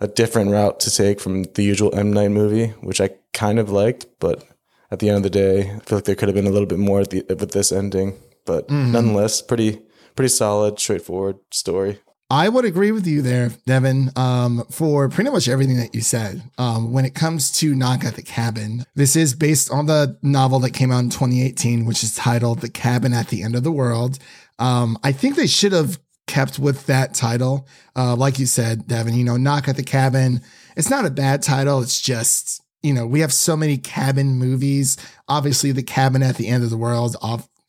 a 0.00 0.08
different 0.08 0.50
route 0.50 0.80
to 0.80 0.90
take 0.90 1.20
from 1.20 1.42
the 1.42 1.62
usual 1.62 1.94
M 1.94 2.12
Night 2.12 2.30
movie, 2.30 2.68
which 2.80 3.00
I 3.00 3.10
kind 3.32 3.58
of 3.58 3.70
liked, 3.70 4.06
but 4.18 4.42
at 4.90 4.98
the 4.98 5.08
end 5.08 5.18
of 5.18 5.22
the 5.22 5.30
day, 5.30 5.70
I 5.70 5.78
feel 5.80 5.98
like 5.98 6.04
there 6.04 6.14
could 6.14 6.28
have 6.28 6.34
been 6.34 6.46
a 6.46 6.50
little 6.50 6.66
bit 6.66 6.78
more 6.78 7.04
the, 7.04 7.24
with 7.28 7.52
this 7.52 7.70
ending. 7.70 8.18
But 8.44 8.68
mm-hmm. 8.68 8.92
nonetheless, 8.92 9.42
pretty 9.42 9.82
pretty 10.14 10.28
solid, 10.28 10.78
straightforward 10.78 11.38
story. 11.50 12.00
I 12.32 12.48
would 12.48 12.64
agree 12.64 12.92
with 12.92 13.08
you 13.08 13.22
there, 13.22 13.50
Devin, 13.66 14.12
um, 14.14 14.64
for 14.70 15.08
pretty 15.08 15.30
much 15.30 15.48
everything 15.48 15.78
that 15.78 15.96
you 15.96 16.00
said. 16.00 16.42
Um, 16.58 16.92
when 16.92 17.04
it 17.04 17.14
comes 17.14 17.50
to 17.58 17.74
Knock 17.74 18.04
at 18.04 18.14
the 18.14 18.22
Cabin, 18.22 18.84
this 18.94 19.16
is 19.16 19.34
based 19.34 19.68
on 19.72 19.86
the 19.86 20.16
novel 20.22 20.60
that 20.60 20.70
came 20.70 20.92
out 20.92 21.00
in 21.00 21.10
2018, 21.10 21.84
which 21.86 22.04
is 22.04 22.14
titled 22.14 22.60
The 22.60 22.68
Cabin 22.68 23.12
at 23.12 23.28
the 23.28 23.42
End 23.42 23.56
of 23.56 23.64
the 23.64 23.72
World. 23.72 24.20
Um, 24.60 24.96
I 25.02 25.10
think 25.10 25.34
they 25.34 25.48
should 25.48 25.72
have 25.72 25.98
kept 26.28 26.60
with 26.60 26.86
that 26.86 27.14
title. 27.14 27.66
Uh, 27.96 28.14
like 28.14 28.38
you 28.38 28.46
said, 28.46 28.86
Devin, 28.86 29.14
you 29.14 29.24
know, 29.24 29.36
Knock 29.36 29.66
at 29.66 29.76
the 29.76 29.82
Cabin. 29.82 30.40
It's 30.76 30.90
not 30.90 31.04
a 31.04 31.10
bad 31.10 31.42
title. 31.42 31.80
It's 31.80 32.00
just, 32.00 32.62
you 32.80 32.94
know, 32.94 33.08
we 33.08 33.20
have 33.20 33.32
so 33.32 33.56
many 33.56 33.76
cabin 33.76 34.36
movies. 34.36 34.96
Obviously, 35.28 35.72
The 35.72 35.82
Cabin 35.82 36.22
at 36.22 36.36
the 36.36 36.46
End 36.46 36.62
of 36.62 36.70
the 36.70 36.76
World 36.76 37.16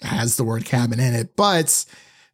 has 0.01 0.37
the 0.37 0.43
word 0.43 0.65
cabin 0.65 0.99
in 0.99 1.13
it, 1.15 1.35
but 1.35 1.85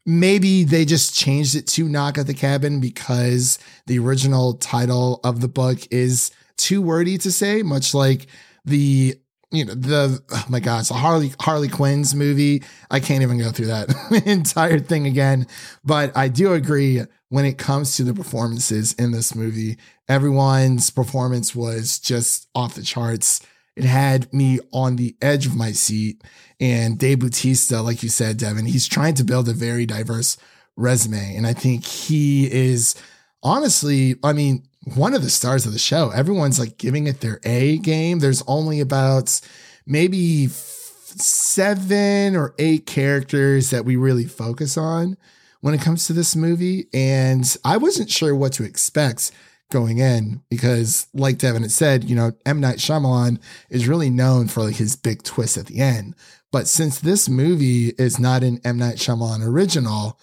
maybe 0.07 0.63
they 0.63 0.85
just 0.85 1.13
changed 1.13 1.53
it 1.53 1.67
to 1.67 1.87
Knock 1.87 2.17
at 2.17 2.25
the 2.25 2.33
Cabin 2.33 2.79
because 2.79 3.59
the 3.85 3.99
original 3.99 4.53
title 4.53 5.19
of 5.23 5.41
the 5.41 5.47
book 5.47 5.79
is 5.91 6.31
too 6.55 6.81
wordy 6.81 7.19
to 7.19 7.31
say, 7.31 7.61
much 7.61 7.93
like 7.93 8.25
the 8.65 9.15
you 9.51 9.63
know 9.63 9.73
the 9.73 10.21
oh 10.29 10.45
my 10.49 10.59
god 10.59 10.89
a 10.91 10.93
harley 10.93 11.31
harley 11.39 11.69
quinn's 11.69 12.15
movie. 12.15 12.63
I 12.89 12.99
can't 12.99 13.21
even 13.21 13.37
go 13.37 13.51
through 13.51 13.67
that 13.67 14.23
entire 14.25 14.79
thing 14.79 15.05
again. 15.05 15.47
But 15.85 16.15
i 16.17 16.27
do 16.27 16.53
agree 16.53 17.03
when 17.29 17.45
it 17.45 17.57
comes 17.57 17.95
to 17.95 18.03
the 18.03 18.13
performances 18.13 18.93
in 18.93 19.11
this 19.11 19.35
movie 19.35 19.77
everyone's 20.09 20.89
performance 20.89 21.55
was 21.55 21.99
just 21.99 22.47
off 22.55 22.75
the 22.75 22.81
charts. 22.81 23.41
It 23.75 23.83
had 23.83 24.33
me 24.33 24.59
on 24.73 24.95
the 24.95 25.15
edge 25.21 25.45
of 25.45 25.55
my 25.55 25.71
seat 25.71 26.23
and 26.59 26.97
dave 26.97 27.19
bautista 27.19 27.81
like 27.81 28.01
you 28.01 28.09
said 28.09 28.37
devin 28.37 28.65
he's 28.65 28.87
trying 28.87 29.13
to 29.13 29.23
build 29.23 29.47
a 29.47 29.53
very 29.53 29.85
diverse 29.85 30.37
resume 30.75 31.35
and 31.35 31.45
i 31.45 31.53
think 31.53 31.85
he 31.85 32.51
is 32.51 32.95
honestly 33.43 34.15
i 34.23 34.33
mean 34.33 34.63
one 34.95 35.13
of 35.13 35.21
the 35.21 35.29
stars 35.29 35.65
of 35.65 35.73
the 35.73 35.79
show. 35.79 36.09
Everyone's 36.11 36.59
like 36.59 36.77
giving 36.77 37.07
it 37.07 37.21
their 37.21 37.39
A 37.43 37.77
game. 37.77 38.19
There's 38.19 38.43
only 38.47 38.79
about 38.79 39.39
maybe 39.85 40.45
f- 40.45 40.51
seven 40.51 42.35
or 42.35 42.53
eight 42.57 42.85
characters 42.85 43.69
that 43.71 43.85
we 43.85 43.95
really 43.95 44.25
focus 44.25 44.77
on 44.77 45.17
when 45.61 45.73
it 45.73 45.81
comes 45.81 46.07
to 46.07 46.13
this 46.13 46.35
movie. 46.35 46.87
And 46.93 47.57
I 47.65 47.77
wasn't 47.77 48.09
sure 48.09 48.35
what 48.35 48.53
to 48.53 48.63
expect 48.63 49.31
going 49.69 49.97
in 49.97 50.41
because, 50.49 51.07
like 51.13 51.37
Devin 51.37 51.63
had 51.63 51.71
said, 51.71 52.05
you 52.05 52.15
know, 52.15 52.31
M. 52.45 52.61
Night 52.61 52.77
Shyamalan 52.77 53.39
is 53.69 53.87
really 53.87 54.09
known 54.09 54.47
for 54.47 54.63
like 54.63 54.75
his 54.75 54.95
big 54.95 55.23
twist 55.23 55.57
at 55.57 55.65
the 55.65 55.79
end. 55.79 56.15
But 56.51 56.67
since 56.67 56.99
this 56.99 57.27
movie 57.27 57.89
is 57.97 58.19
not 58.19 58.43
an 58.43 58.59
M. 58.63 58.77
Night 58.77 58.95
Shyamalan 58.95 59.45
original, 59.45 60.19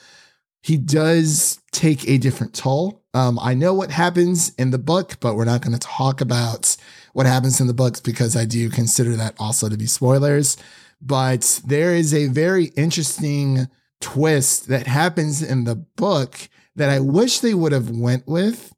he 0.63 0.79
does 0.79 1.61
take 1.73 2.09
a 2.09 2.17
different 2.17 2.55
toll. 2.55 3.05
Um, 3.13 3.39
I 3.39 3.53
know 3.53 3.75
what 3.75 3.91
happens 3.91 4.55
in 4.55 4.71
the 4.71 4.79
book, 4.79 5.21
but 5.21 5.37
we're 5.37 5.45
not 5.45 5.61
going 5.61 5.75
to 5.75 5.79
talk 5.79 6.21
about 6.21 6.77
what 7.13 7.27
happens 7.27 7.61
in 7.61 7.67
the 7.67 7.75
books 7.75 8.01
because 8.01 8.35
I 8.35 8.47
do 8.47 8.71
consider 8.71 9.15
that 9.17 9.35
also 9.39 9.69
to 9.69 9.77
be 9.77 9.87
spoilers. 9.87 10.57
But 11.03 11.61
there 11.67 11.95
is 11.95 12.15
a 12.15 12.29
very 12.29 12.67
interesting 12.77 13.69
twist 14.01 14.69
that 14.69 14.87
happens 14.87 15.43
in 15.43 15.65
the 15.65 15.77
book 15.77 16.49
that 16.77 16.89
I 16.89 16.99
wish 16.99 17.41
they 17.41 17.55
would 17.55 17.73
have 17.73 17.91
went 17.91 18.27
with, 18.27 18.75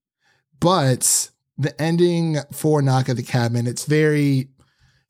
but 0.58 1.30
the 1.56 1.80
ending 1.80 2.38
for 2.52 2.82
Knock 2.82 3.08
at 3.08 3.16
the 3.16 3.22
Cabin, 3.22 3.66
it's 3.66 3.86
very 3.86 4.48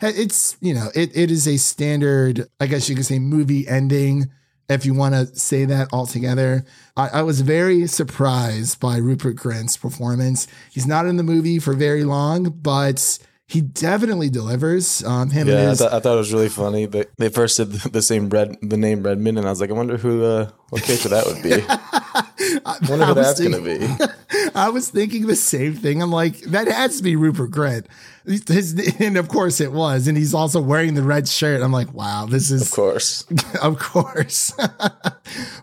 it's 0.01 0.57
you 0.61 0.75
know 0.75 0.89
it, 0.95 1.17
it 1.17 1.31
is 1.31 1.47
a 1.47 1.57
standard 1.57 2.47
i 2.61 2.67
guess 2.67 2.89
you 2.89 2.95
could 2.95 3.07
say 3.07 3.19
movie 3.19 3.67
ending 3.67 4.31
if 4.69 4.85
you 4.85 4.93
want 4.93 5.15
to 5.15 5.27
say 5.39 5.65
that 5.65 5.93
altogether 5.93 6.65
I, 6.97 7.09
I 7.09 7.23
was 7.23 7.41
very 7.41 7.87
surprised 7.87 8.81
by 8.81 8.97
rupert 8.97 9.37
grint's 9.37 9.77
performance 9.77 10.47
he's 10.71 10.87
not 10.87 11.07
in 11.07 11.17
the 11.17 11.23
movie 11.23 11.59
for 11.59 11.73
very 11.73 12.05
long 12.05 12.45
but 12.45 13.19
he 13.49 13.61
definitely 13.61 14.29
delivers. 14.29 15.05
Um, 15.05 15.31
him 15.31 15.47
yeah, 15.47 15.69
his, 15.69 15.81
I, 15.81 15.85
th- 15.85 15.97
I, 15.97 16.01
thought 16.01 16.15
it 16.15 16.19
was 16.19 16.33
really 16.33 16.49
funny. 16.49 16.87
They, 16.87 17.05
they 17.17 17.29
first 17.29 17.57
said 17.57 17.71
the 17.71 18.03
same 18.03 18.29
red, 18.29 18.57
the 18.61 18.77
name 18.77 19.05
Redmond, 19.05 19.39
and 19.39 19.47
I 19.47 19.51
was 19.51 19.61
like, 19.61 19.71
I 19.71 19.75
wonder 19.75 19.97
who, 19.97 20.25
uh, 20.25 20.51
what 20.71 20.83
character 20.83 21.09
that 21.09 21.27
would 21.27 21.43
be. 21.43 21.53
I 22.67 22.79
wonder 22.89 23.07
who 23.07 23.15
that's 23.15 23.41
going 23.41 23.53
to 23.53 23.61
be. 23.61 24.51
I 24.55 24.69
was 24.69 24.89
thinking 24.91 25.27
the 25.27 25.37
same 25.37 25.75
thing. 25.75 26.03
I'm 26.03 26.11
like, 26.11 26.41
that 26.41 26.67
has 26.67 26.97
to 26.97 27.03
be 27.05 27.15
Rupert 27.15 27.53
Grint. 27.53 27.87
His, 28.27 28.75
and 29.01 29.17
of 29.17 29.29
course 29.29 29.61
it 29.61 29.73
was. 29.73 30.09
And 30.09 30.19
he's 30.19 30.35
also 30.35 30.61
wearing 30.61 30.95
the 30.95 31.05
red 31.05 31.29
shirt. 31.29 31.63
I'm 31.63 31.71
like, 31.71 31.95
wow, 31.95 32.27
this 32.27 32.51
is. 32.51 32.63
Of 32.63 32.71
course. 32.73 33.25
of 33.63 33.79
course. 33.79 34.53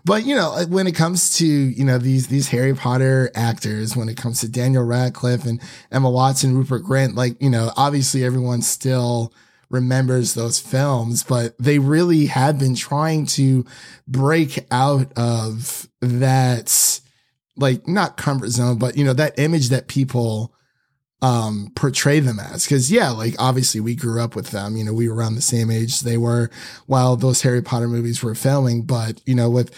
but, 0.06 0.24
you 0.24 0.34
know, 0.34 0.54
uh, 0.54 0.64
when 0.66 0.86
it 0.86 0.94
comes 0.94 1.36
to, 1.36 1.46
you 1.46 1.84
know, 1.84 1.98
these, 1.98 2.28
these 2.28 2.48
Harry 2.48 2.74
Potter 2.74 3.30
actors, 3.34 3.94
when 3.94 4.08
it 4.08 4.16
comes 4.16 4.40
to 4.40 4.48
Daniel 4.48 4.84
Radcliffe 4.84 5.44
and 5.44 5.60
Emma 5.92 6.10
Watson, 6.10 6.56
Rupert 6.56 6.82
Grint, 6.82 7.14
like, 7.14 7.40
you 7.42 7.50
know, 7.50 7.72
obviously 7.76 8.24
everyone 8.24 8.62
still 8.62 9.34
remembers 9.74 10.32
those 10.34 10.58
films, 10.58 11.22
but 11.22 11.54
they 11.58 11.78
really 11.78 12.26
have 12.26 12.58
been 12.58 12.74
trying 12.74 13.26
to 13.26 13.66
break 14.08 14.66
out 14.70 15.12
of 15.16 15.88
that, 16.00 17.00
like, 17.56 17.86
not 17.86 18.16
comfort 18.16 18.50
zone, 18.50 18.78
but, 18.78 18.96
you 18.96 19.04
know, 19.04 19.12
that 19.12 19.38
image 19.38 19.68
that 19.68 19.88
people 19.88 20.54
um, 21.22 21.72
portray 21.74 22.20
them 22.20 22.38
as. 22.38 22.66
Cause 22.66 22.90
yeah, 22.90 23.08
like 23.08 23.34
obviously 23.38 23.80
we 23.80 23.94
grew 23.94 24.20
up 24.20 24.36
with 24.36 24.50
them, 24.50 24.76
you 24.76 24.84
know, 24.84 24.92
we 24.92 25.08
were 25.08 25.14
around 25.14 25.36
the 25.36 25.40
same 25.40 25.70
age 25.70 26.00
they 26.00 26.18
were 26.18 26.50
while 26.86 27.16
those 27.16 27.40
Harry 27.42 27.62
Potter 27.62 27.88
movies 27.88 28.22
were 28.22 28.34
filming. 28.34 28.82
But, 28.82 29.22
you 29.24 29.34
know, 29.34 29.48
with 29.48 29.74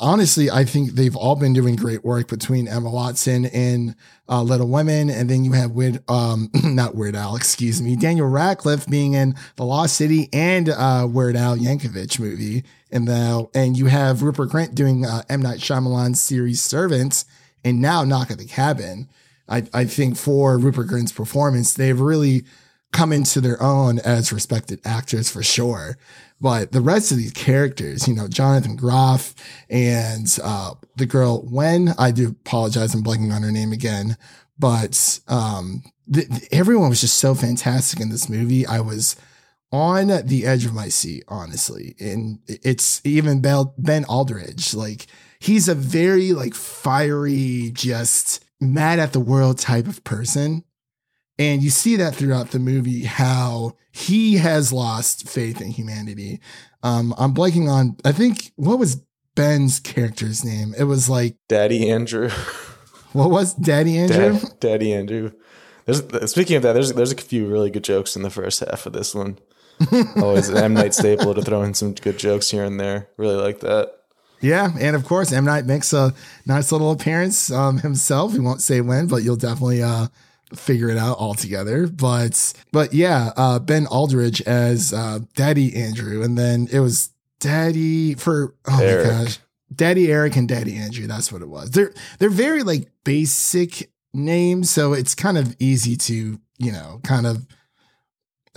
honestly, 0.00 0.50
I 0.50 0.64
think 0.64 0.92
they've 0.92 1.16
all 1.16 1.36
been 1.36 1.52
doing 1.52 1.76
great 1.76 2.04
work 2.04 2.28
between 2.28 2.68
Emma 2.68 2.90
Watson 2.90 3.46
and 3.46 3.94
uh, 4.28 4.42
Little 4.42 4.68
Women. 4.68 5.10
And 5.10 5.28
then 5.28 5.44
you 5.44 5.52
have 5.52 5.72
Weird, 5.72 6.02
um, 6.08 6.50
not 6.64 6.94
Weird 6.94 7.16
Al, 7.16 7.36
excuse 7.36 7.80
me, 7.80 7.96
Daniel 7.96 8.28
Radcliffe 8.28 8.86
being 8.86 9.14
in 9.14 9.34
The 9.56 9.64
Lost 9.64 9.96
City 9.96 10.28
and 10.32 10.68
uh, 10.68 11.06
Weird 11.08 11.36
Al 11.36 11.56
Yankovic 11.56 12.18
movie. 12.18 12.64
And 12.90 13.06
the, 13.06 13.48
and 13.54 13.76
you 13.76 13.86
have 13.86 14.22
Rupert 14.22 14.50
Grint 14.50 14.74
doing 14.74 15.04
uh, 15.04 15.22
M. 15.28 15.42
Night 15.42 15.60
Shyamalan's 15.60 16.20
series 16.20 16.60
Servants 16.62 17.24
and 17.64 17.80
now 17.80 18.04
Knock 18.04 18.30
at 18.30 18.38
the 18.38 18.46
Cabin. 18.46 19.08
I, 19.48 19.64
I 19.72 19.84
think 19.84 20.16
for 20.16 20.58
Rupert 20.58 20.88
Grint's 20.88 21.12
performance, 21.12 21.74
they've 21.74 21.98
really 21.98 22.44
come 22.92 23.12
into 23.12 23.40
their 23.40 23.62
own 23.62 23.98
as 24.00 24.32
respected 24.32 24.80
actors 24.84 25.30
for 25.30 25.42
sure. 25.42 25.98
But 26.40 26.72
the 26.72 26.80
rest 26.80 27.10
of 27.10 27.18
these 27.18 27.32
characters, 27.32 28.06
you 28.06 28.14
know, 28.14 28.28
Jonathan 28.28 28.76
Groff 28.76 29.34
and 29.68 30.38
uh, 30.42 30.74
the 30.96 31.06
girl 31.06 31.42
Wen, 31.50 31.94
I 31.98 32.12
do 32.12 32.28
apologize, 32.28 32.94
I'm 32.94 33.02
blanking 33.02 33.34
on 33.34 33.42
her 33.42 33.50
name 33.50 33.72
again, 33.72 34.16
but 34.58 35.20
um, 35.26 35.82
everyone 36.52 36.90
was 36.90 37.00
just 37.00 37.18
so 37.18 37.34
fantastic 37.34 38.00
in 38.00 38.10
this 38.10 38.28
movie. 38.28 38.66
I 38.66 38.80
was 38.80 39.16
on 39.70 40.06
the 40.24 40.46
edge 40.46 40.64
of 40.64 40.74
my 40.74 40.88
seat, 40.88 41.24
honestly. 41.28 41.94
And 42.00 42.38
it's 42.46 43.04
even 43.04 43.42
Ben 43.76 44.04
Aldridge, 44.04 44.74
like 44.74 45.06
he's 45.38 45.68
a 45.68 45.74
very 45.74 46.32
like 46.32 46.54
fiery, 46.54 47.70
just 47.74 48.44
mad 48.60 48.98
at 48.98 49.12
the 49.12 49.20
world 49.20 49.58
type 49.58 49.86
of 49.86 50.04
person. 50.04 50.64
And 51.38 51.62
you 51.62 51.70
see 51.70 51.96
that 51.96 52.14
throughout 52.16 52.50
the 52.50 52.58
movie, 52.58 53.04
how 53.04 53.76
he 53.92 54.38
has 54.38 54.72
lost 54.72 55.28
faith 55.28 55.60
in 55.60 55.68
humanity. 55.68 56.40
Um, 56.82 57.14
I'm 57.16 57.32
blanking 57.34 57.68
on, 57.68 57.96
I 58.04 58.12
think, 58.12 58.52
what 58.56 58.78
was 58.78 59.02
Ben's 59.36 59.78
character's 59.78 60.44
name? 60.44 60.74
It 60.76 60.84
was 60.84 61.08
like 61.08 61.36
Daddy 61.48 61.88
Andrew. 61.90 62.30
What 63.12 63.30
was 63.30 63.54
Daddy 63.54 63.96
Andrew? 63.96 64.38
Dad, 64.38 64.60
Daddy 64.60 64.92
Andrew. 64.92 65.32
There's, 65.86 66.30
speaking 66.30 66.56
of 66.56 66.62
that, 66.62 66.74
there's 66.74 66.92
there's 66.92 67.12
a 67.12 67.16
few 67.16 67.46
really 67.46 67.70
good 67.70 67.84
jokes 67.84 68.16
in 68.16 68.22
the 68.22 68.30
first 68.30 68.60
half 68.60 68.84
of 68.84 68.92
this 68.92 69.14
one. 69.14 69.38
Always 70.16 70.50
an 70.50 70.58
M 70.58 70.74
Night 70.74 70.92
staple 70.92 71.34
to 71.34 71.42
throw 71.42 71.62
in 71.62 71.72
some 71.72 71.94
good 71.94 72.18
jokes 72.18 72.50
here 72.50 72.64
and 72.64 72.78
there. 72.78 73.08
Really 73.16 73.36
like 73.36 73.60
that. 73.60 73.92
Yeah, 74.40 74.72
and 74.78 74.94
of 74.94 75.04
course, 75.04 75.32
M 75.32 75.46
Night 75.46 75.64
makes 75.64 75.92
a 75.92 76.14
nice 76.46 76.70
little 76.70 76.90
appearance 76.90 77.50
um, 77.50 77.78
himself. 77.78 78.34
We 78.34 78.40
won't 78.40 78.60
say 78.60 78.82
when, 78.82 79.06
but 79.06 79.22
you'll 79.22 79.36
definitely 79.36 79.82
uh, 79.82 80.08
figure 80.54 80.88
it 80.88 80.98
out 80.98 81.18
all 81.18 81.34
together. 81.34 81.86
But 81.86 82.52
but 82.72 82.92
yeah, 82.94 83.32
uh, 83.36 83.58
Ben 83.58 83.86
Aldridge 83.86 84.40
as 84.42 84.92
uh, 84.92 85.20
Daddy 85.34 85.74
Andrew, 85.76 86.22
and 86.22 86.36
then 86.38 86.68
it 86.70 86.80
was 86.80 87.10
Daddy 87.40 88.14
for 88.14 88.54
oh 88.66 88.80
Eric. 88.82 89.06
my 89.06 89.12
gosh, 89.12 89.38
Daddy 89.74 90.10
Eric 90.10 90.36
and 90.36 90.48
Daddy 90.48 90.76
Andrew. 90.76 91.06
That's 91.06 91.30
what 91.32 91.42
it 91.42 91.48
was. 91.48 91.70
They're 91.70 91.92
they're 92.18 92.30
very 92.30 92.62
like 92.62 92.90
basic 93.04 93.90
names, 94.12 94.70
so 94.70 94.92
it's 94.92 95.14
kind 95.14 95.38
of 95.38 95.54
easy 95.58 95.96
to 95.96 96.40
you 96.58 96.72
know 96.72 97.00
kind 97.04 97.26
of 97.26 97.46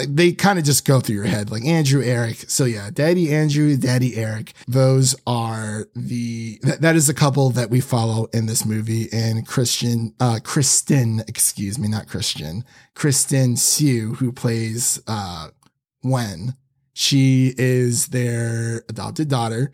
they 0.08 0.32
kind 0.32 0.60
of 0.60 0.66
just 0.66 0.86
go 0.86 1.00
through 1.00 1.16
your 1.16 1.26
head 1.26 1.52
like 1.52 1.66
Andrew, 1.66 2.02
Eric. 2.04 2.50
So 2.50 2.66
yeah, 2.66 2.90
Daddy 2.92 3.34
Andrew, 3.34 3.76
Daddy 3.78 4.18
Eric. 4.18 4.54
Those 4.68 5.16
are 5.26 5.88
the 5.96 6.60
that, 6.64 6.82
that 6.82 6.96
is 6.96 7.08
the 7.08 7.14
couple 7.14 7.50
that 7.52 7.70
we 7.70 7.82
follow 7.82 8.28
in 8.34 8.46
this 8.46 8.66
movie. 8.66 9.08
And 9.12 9.48
Christian, 9.48 10.14
uh, 10.20 10.40
Kristen, 10.44 11.24
excuse 11.28 11.78
me, 11.80 11.88
not 11.88 12.08
Christian, 12.08 12.64
Kristen 12.96 13.56
Cui, 13.56 14.16
who 14.16 14.32
plays 14.32 15.02
uh, 15.08 15.50
Wen. 16.04 16.56
She 16.94 17.54
is 17.58 18.08
their 18.08 18.84
adopted 18.90 19.30
daughter 19.30 19.72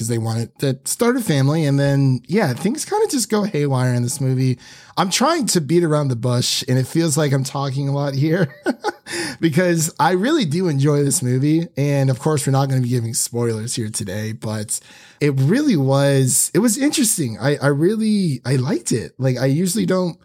because 0.00 0.08
they 0.08 0.16
wanted 0.16 0.58
to 0.58 0.78
start 0.86 1.14
a 1.18 1.20
family. 1.20 1.66
And 1.66 1.78
then, 1.78 2.22
yeah, 2.26 2.54
things 2.54 2.86
kind 2.86 3.04
of 3.04 3.10
just 3.10 3.28
go 3.28 3.42
haywire 3.42 3.92
in 3.92 4.02
this 4.02 4.18
movie. 4.18 4.58
I'm 4.96 5.10
trying 5.10 5.44
to 5.48 5.60
beat 5.60 5.84
around 5.84 6.08
the 6.08 6.16
bush 6.16 6.64
and 6.66 6.78
it 6.78 6.86
feels 6.86 7.18
like 7.18 7.34
I'm 7.34 7.44
talking 7.44 7.86
a 7.86 7.92
lot 7.92 8.14
here 8.14 8.54
because 9.40 9.94
I 10.00 10.12
really 10.12 10.46
do 10.46 10.68
enjoy 10.68 11.04
this 11.04 11.22
movie. 11.22 11.68
And 11.76 12.08
of 12.08 12.18
course, 12.18 12.46
we're 12.46 12.52
not 12.52 12.70
going 12.70 12.80
to 12.80 12.82
be 12.82 12.94
giving 12.94 13.12
spoilers 13.12 13.74
here 13.74 13.90
today, 13.90 14.32
but 14.32 14.80
it 15.20 15.34
really 15.36 15.76
was, 15.76 16.50
it 16.54 16.60
was 16.60 16.78
interesting. 16.78 17.36
I, 17.38 17.56
I 17.56 17.66
really, 17.66 18.40
I 18.46 18.56
liked 18.56 18.92
it. 18.92 19.12
Like, 19.18 19.36
I 19.36 19.46
usually 19.46 19.84
don't 19.84 20.18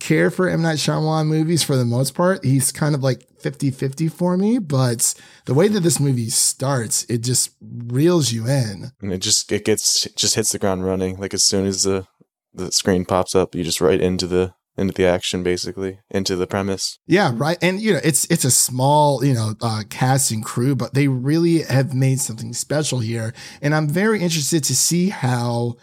care 0.00 0.28
for 0.32 0.48
M. 0.48 0.62
Night 0.62 0.78
Shyamalan 0.78 1.28
movies 1.28 1.62
for 1.62 1.76
the 1.76 1.84
most 1.84 2.16
part. 2.16 2.44
He's 2.44 2.72
kind 2.72 2.96
of 2.96 3.04
like 3.04 3.28
50 3.44 3.70
50 3.72 4.08
for 4.08 4.38
me, 4.38 4.58
but 4.58 5.14
the 5.44 5.52
way 5.52 5.68
that 5.68 5.80
this 5.80 6.00
movie 6.00 6.30
starts, 6.30 7.04
it 7.10 7.18
just 7.18 7.50
reels 7.60 8.32
you 8.32 8.46
in. 8.46 8.92
And 9.02 9.12
it 9.12 9.18
just, 9.18 9.52
it 9.52 9.66
gets, 9.66 10.06
it 10.06 10.16
just 10.16 10.34
hits 10.34 10.52
the 10.52 10.58
ground 10.58 10.86
running. 10.86 11.18
Like 11.18 11.34
as 11.34 11.44
soon 11.44 11.66
as 11.66 11.82
the, 11.82 12.06
the 12.54 12.72
screen 12.72 13.04
pops 13.04 13.34
up, 13.34 13.54
you 13.54 13.62
just 13.62 13.82
right 13.82 14.00
into 14.00 14.26
the, 14.26 14.54
into 14.78 14.94
the 14.94 15.04
action 15.04 15.44
basically 15.44 16.00
into 16.10 16.34
the 16.34 16.48
premise 16.48 16.98
yeah 17.06 17.30
right 17.36 17.58
and 17.62 17.80
you 17.80 17.92
know 17.92 18.00
it's 18.02 18.24
it's 18.24 18.44
a 18.44 18.50
small 18.50 19.24
you 19.24 19.32
know 19.32 19.54
uh, 19.60 19.84
cast 19.88 20.32
and 20.32 20.44
crew 20.44 20.74
but 20.74 20.94
they 20.94 21.06
really 21.06 21.62
have 21.62 21.94
made 21.94 22.18
something 22.18 22.52
special 22.52 22.98
here 22.98 23.32
and 23.62 23.72
i'm 23.72 23.88
very 23.88 24.20
interested 24.20 24.64
to 24.64 24.74
see 24.74 25.10
how 25.10 25.76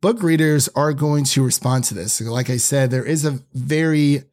book 0.00 0.22
readers 0.22 0.68
are 0.74 0.92
going 0.92 1.24
to 1.24 1.44
respond 1.44 1.84
to 1.84 1.94
this. 1.94 2.20
Like 2.20 2.50
I 2.50 2.56
said, 2.56 2.90
there 2.90 3.04
is 3.04 3.24
a 3.24 3.40
very 3.52 4.24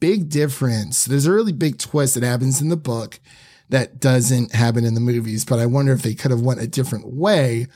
big 0.00 0.28
difference. 0.28 1.04
There's 1.04 1.26
a 1.26 1.32
really 1.32 1.52
big 1.52 1.78
twist 1.78 2.14
that 2.14 2.22
happens 2.22 2.60
in 2.60 2.68
the 2.68 2.76
book 2.76 3.20
that 3.68 4.00
doesn't 4.00 4.54
happen 4.54 4.84
in 4.84 4.94
the 4.94 5.00
movies, 5.00 5.44
but 5.44 5.58
I 5.58 5.66
wonder 5.66 5.92
if 5.92 6.02
they 6.02 6.14
could 6.14 6.30
have 6.30 6.40
went 6.40 6.62
a 6.62 6.66
different 6.66 7.12
way, 7.12 7.66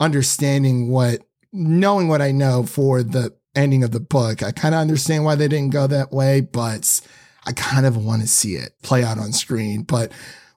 understanding 0.00 0.90
what 0.90 1.20
knowing 1.52 2.08
what 2.08 2.20
I 2.20 2.32
know 2.32 2.64
for 2.64 3.02
the 3.02 3.34
ending 3.54 3.82
of 3.82 3.90
the 3.90 4.00
book. 4.00 4.42
I 4.42 4.52
kind 4.52 4.74
of 4.74 4.80
understand 4.80 5.24
why 5.24 5.34
they 5.34 5.48
didn't 5.48 5.72
go 5.72 5.86
that 5.86 6.12
way, 6.12 6.40
but 6.40 7.00
I 7.46 7.52
kind 7.52 7.86
of 7.86 7.96
want 7.96 8.22
to 8.22 8.28
see 8.28 8.54
it 8.54 8.74
play 8.82 9.02
out 9.02 9.18
on 9.18 9.32
screen. 9.32 9.82
But 9.82 10.12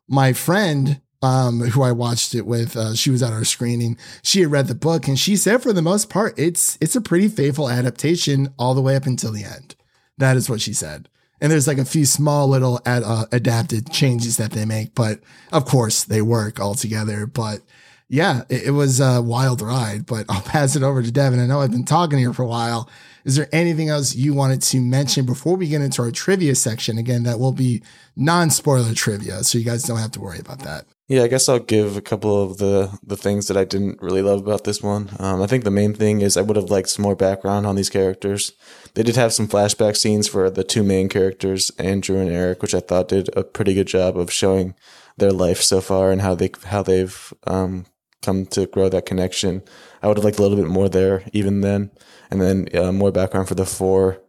my 0.07 0.33
friend, 0.33 1.01
um, 1.21 1.61
who 1.61 1.81
I 1.81 1.91
watched 1.91 2.35
it 2.35 2.45
with, 2.45 2.75
uh, 2.75 2.95
she 2.95 3.09
was 3.09 3.23
at 3.23 3.33
our 3.33 3.45
screening. 3.45 3.97
She 4.23 4.41
had 4.41 4.51
read 4.51 4.67
the 4.67 4.75
book 4.75 5.07
and 5.07 5.17
she 5.17 5.37
said 5.37 5.63
for 5.63 5.73
the 5.73 5.81
most 5.81 6.09
part, 6.09 6.37
it's, 6.37 6.77
it's 6.81 6.95
a 6.95 7.01
pretty 7.01 7.27
faithful 7.27 7.69
adaptation 7.69 8.53
all 8.57 8.73
the 8.73 8.81
way 8.81 8.95
up 8.95 9.05
until 9.05 9.31
the 9.31 9.43
end. 9.43 9.75
That 10.21 10.37
is 10.37 10.47
what 10.47 10.61
she 10.61 10.73
said. 10.73 11.09
And 11.41 11.51
there's 11.51 11.67
like 11.67 11.79
a 11.79 11.85
few 11.85 12.05
small 12.05 12.47
little 12.47 12.79
ad, 12.85 13.01
uh, 13.03 13.25
adapted 13.31 13.91
changes 13.91 14.37
that 14.37 14.51
they 14.51 14.65
make, 14.65 14.93
but 14.93 15.19
of 15.51 15.65
course 15.65 16.03
they 16.03 16.21
work 16.21 16.59
all 16.59 16.75
together. 16.75 17.25
But 17.25 17.61
yeah, 18.07 18.43
it, 18.47 18.65
it, 18.65 18.71
was 18.71 18.99
a 18.99 19.19
wild 19.19 19.63
ride, 19.63 20.05
but 20.05 20.27
I'll 20.29 20.41
pass 20.45 20.75
it 20.75 20.83
over 20.83 21.01
to 21.01 21.11
Devin. 21.11 21.39
I 21.39 21.47
know 21.47 21.61
I've 21.61 21.71
been 21.71 21.85
talking 21.85 22.19
here 22.19 22.33
for 22.33 22.43
a 22.43 22.47
while. 22.47 22.87
Is 23.25 23.35
there 23.35 23.49
anything 23.51 23.89
else 23.89 24.13
you 24.13 24.35
wanted 24.35 24.61
to 24.61 24.79
mention 24.79 25.25
before 25.25 25.55
we 25.55 25.67
get 25.67 25.81
into 25.81 26.03
our 26.03 26.11
trivia 26.11 26.53
section? 26.53 26.99
Again, 26.99 27.23
that 27.23 27.39
will 27.39 27.51
be 27.51 27.81
non 28.15 28.51
spoiler 28.51 28.93
trivia, 28.93 29.43
so 29.43 29.57
you 29.57 29.65
guys 29.65 29.81
don't 29.81 29.97
have 29.97 30.11
to 30.11 30.21
worry 30.21 30.39
about 30.39 30.59
that. 30.59 30.85
Yeah, 31.11 31.23
I 31.23 31.27
guess 31.27 31.49
I'll 31.49 31.59
give 31.59 31.97
a 31.97 32.01
couple 32.01 32.41
of 32.41 32.57
the 32.57 32.97
the 33.03 33.17
things 33.17 33.47
that 33.47 33.57
I 33.57 33.65
didn't 33.65 34.01
really 34.01 34.21
love 34.21 34.39
about 34.39 34.63
this 34.63 34.81
one. 34.81 35.09
Um, 35.19 35.41
I 35.41 35.45
think 35.45 35.65
the 35.65 35.69
main 35.69 35.93
thing 35.93 36.21
is 36.21 36.37
I 36.37 36.41
would 36.41 36.55
have 36.55 36.69
liked 36.69 36.87
some 36.87 37.03
more 37.03 37.17
background 37.17 37.65
on 37.67 37.75
these 37.75 37.89
characters. 37.89 38.53
They 38.93 39.03
did 39.03 39.17
have 39.17 39.33
some 39.33 39.49
flashback 39.49 39.97
scenes 39.97 40.29
for 40.29 40.49
the 40.49 40.63
two 40.63 40.83
main 40.83 41.09
characters, 41.09 41.69
Andrew 41.77 42.17
and 42.17 42.31
Eric, 42.31 42.61
which 42.61 42.73
I 42.73 42.79
thought 42.79 43.09
did 43.09 43.29
a 43.35 43.43
pretty 43.43 43.73
good 43.73 43.87
job 43.87 44.17
of 44.17 44.31
showing 44.31 44.73
their 45.17 45.33
life 45.33 45.61
so 45.61 45.81
far 45.81 46.11
and 46.11 46.21
how 46.21 46.33
they 46.33 46.49
how 46.67 46.81
they've 46.81 47.33
um, 47.45 47.87
come 48.21 48.45
to 48.45 48.65
grow 48.67 48.87
that 48.87 49.05
connection. 49.05 49.63
I 50.01 50.07
would 50.07 50.15
have 50.15 50.23
liked 50.23 50.39
a 50.39 50.41
little 50.41 50.55
bit 50.55 50.67
more 50.67 50.87
there 50.87 51.23
even 51.33 51.59
then, 51.59 51.91
and 52.29 52.39
then 52.41 52.69
uh, 52.73 52.93
more 52.93 53.11
background 53.11 53.49
for 53.49 53.55
the 53.55 53.65
four, 53.65 54.21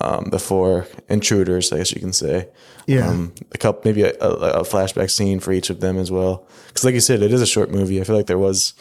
um, 0.00 0.26
the 0.30 0.38
four 0.38 0.86
intruders, 1.08 1.72
I 1.72 1.78
guess 1.78 1.92
you 1.92 2.00
can 2.00 2.12
say. 2.12 2.48
Yeah, 2.86 3.08
um, 3.08 3.32
a 3.52 3.58
couple 3.58 3.82
maybe 3.84 4.02
a, 4.02 4.12
a, 4.20 4.60
a, 4.60 4.62
flashback 4.64 5.10
scene 5.10 5.38
for 5.38 5.52
each 5.52 5.70
of 5.70 5.80
them 5.80 5.96
as 5.96 6.10
well. 6.10 6.46
Because 6.68 6.84
like 6.84 6.94
you 6.94 7.00
said, 7.00 7.22
it 7.22 7.32
is 7.32 7.40
a 7.40 7.46
short 7.46 7.70
movie. 7.70 8.00
I 8.00 8.04
feel 8.04 8.16
like 8.16 8.26
there 8.26 8.38
was 8.38 8.74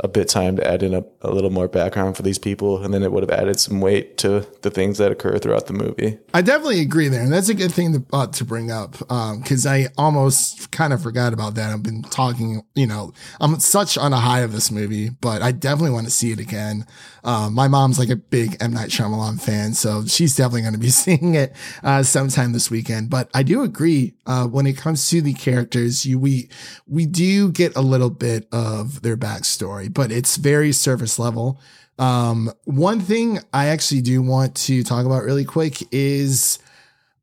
a 0.00 0.08
bit 0.08 0.28
time 0.28 0.56
to 0.56 0.66
add 0.66 0.82
in 0.82 0.92
a, 0.92 1.02
a 1.22 1.30
little 1.30 1.48
more 1.48 1.68
background 1.68 2.16
for 2.16 2.22
these 2.22 2.38
people, 2.38 2.82
and 2.82 2.92
then 2.92 3.02
it 3.02 3.12
would 3.12 3.22
have 3.22 3.30
added 3.30 3.58
some 3.58 3.80
weight 3.80 4.18
to 4.18 4.46
the 4.60 4.70
things 4.70 4.98
that 4.98 5.10
occur 5.10 5.38
throughout 5.38 5.66
the 5.66 5.72
movie. 5.72 6.18
I 6.34 6.42
definitely 6.42 6.80
agree 6.80 7.08
there, 7.08 7.22
and 7.22 7.32
that's 7.32 7.48
a 7.48 7.54
good 7.54 7.72
thing 7.72 7.92
to 7.94 8.04
uh, 8.12 8.26
to 8.26 8.44
bring 8.44 8.70
up 8.70 8.92
because 8.92 9.66
um, 9.66 9.72
I 9.72 9.88
almost 9.96 10.70
kind 10.70 10.92
of 10.92 11.02
forgot 11.02 11.32
about 11.32 11.54
that. 11.54 11.72
I've 11.72 11.82
been 11.82 12.02
talking, 12.02 12.62
you 12.74 12.86
know, 12.86 13.12
I'm 13.40 13.58
such 13.58 13.96
on 13.96 14.12
a 14.12 14.18
high 14.18 14.40
of 14.40 14.52
this 14.52 14.70
movie, 14.70 15.08
but 15.08 15.40
I 15.40 15.52
definitely 15.52 15.92
want 15.92 16.06
to 16.06 16.12
see 16.12 16.30
it 16.30 16.40
again. 16.40 16.86
Um, 17.24 17.54
my 17.54 17.66
mom's 17.66 17.98
like 17.98 18.10
a 18.10 18.16
big 18.16 18.56
M 18.60 18.72
Night 18.72 18.90
Shyamalan 18.90 19.40
fan, 19.40 19.72
so 19.72 20.04
she's 20.04 20.36
definitely 20.36 20.62
going 20.62 20.74
to 20.74 20.78
be 20.78 20.90
seeing 20.90 21.34
it 21.34 21.54
uh, 21.82 22.02
sometime 22.02 22.52
this 22.52 22.70
weekend. 22.70 23.08
But 23.08 23.30
I 23.34 23.42
do 23.42 23.62
agree 23.62 24.14
uh, 24.26 24.46
when 24.46 24.66
it 24.66 24.76
comes 24.76 25.08
to 25.08 25.22
the 25.22 25.32
characters, 25.32 26.04
you 26.04 26.18
we 26.18 26.50
we 26.86 27.06
do 27.06 27.50
get 27.50 27.74
a 27.76 27.80
little 27.80 28.10
bit 28.10 28.46
of 28.52 29.00
their 29.00 29.16
backstory 29.16 29.85
but 29.92 30.10
it's 30.10 30.36
very 30.36 30.72
surface 30.72 31.18
level. 31.18 31.60
Um, 31.98 32.52
one 32.64 33.00
thing 33.00 33.40
I 33.52 33.66
actually 33.68 34.02
do 34.02 34.20
want 34.22 34.54
to 34.56 34.82
talk 34.82 35.06
about 35.06 35.24
really 35.24 35.44
quick 35.44 35.82
is 35.92 36.58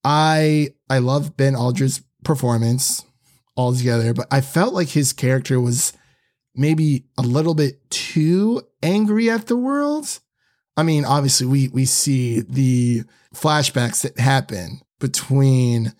I 0.03 0.73
I 0.89 0.99
love 0.99 1.37
Ben 1.37 1.55
Aldridge's 1.55 2.01
performance 2.23 3.05
altogether, 3.55 4.13
but 4.13 4.27
I 4.31 4.41
felt 4.41 4.73
like 4.73 4.89
his 4.89 5.13
character 5.13 5.59
was 5.59 5.93
maybe 6.55 7.05
a 7.17 7.21
little 7.21 7.53
bit 7.53 7.89
too 7.89 8.61
angry 8.81 9.29
at 9.29 9.47
the 9.47 9.57
world. 9.57 10.19
I 10.75 10.83
mean, 10.83 11.05
obviously 11.05 11.45
we 11.47 11.67
we 11.67 11.85
see 11.85 12.41
the 12.41 13.03
flashbacks 13.35 14.01
that 14.01 14.19
happen 14.19 14.81
between 14.99 15.93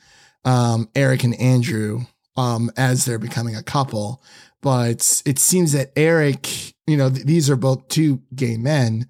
um, 0.46 0.90
Eric 0.96 1.24
and 1.24 1.40
Andrew 1.40 2.02
um, 2.36 2.72
as 2.78 3.06
they're 3.06 3.20
becoming 3.20 3.56
a 3.56 3.64
couple, 3.64 4.24
but 4.64 5.22
it 5.26 5.38
seems 5.38 5.74
that 5.74 5.92
Eric, 5.98 6.74
you 6.88 6.96
know, 6.96 7.10
th- 7.10 7.26
these 7.26 7.50
are 7.50 7.58
both 7.58 7.90
two 7.90 8.22
gay 8.34 8.56
men. 8.56 9.08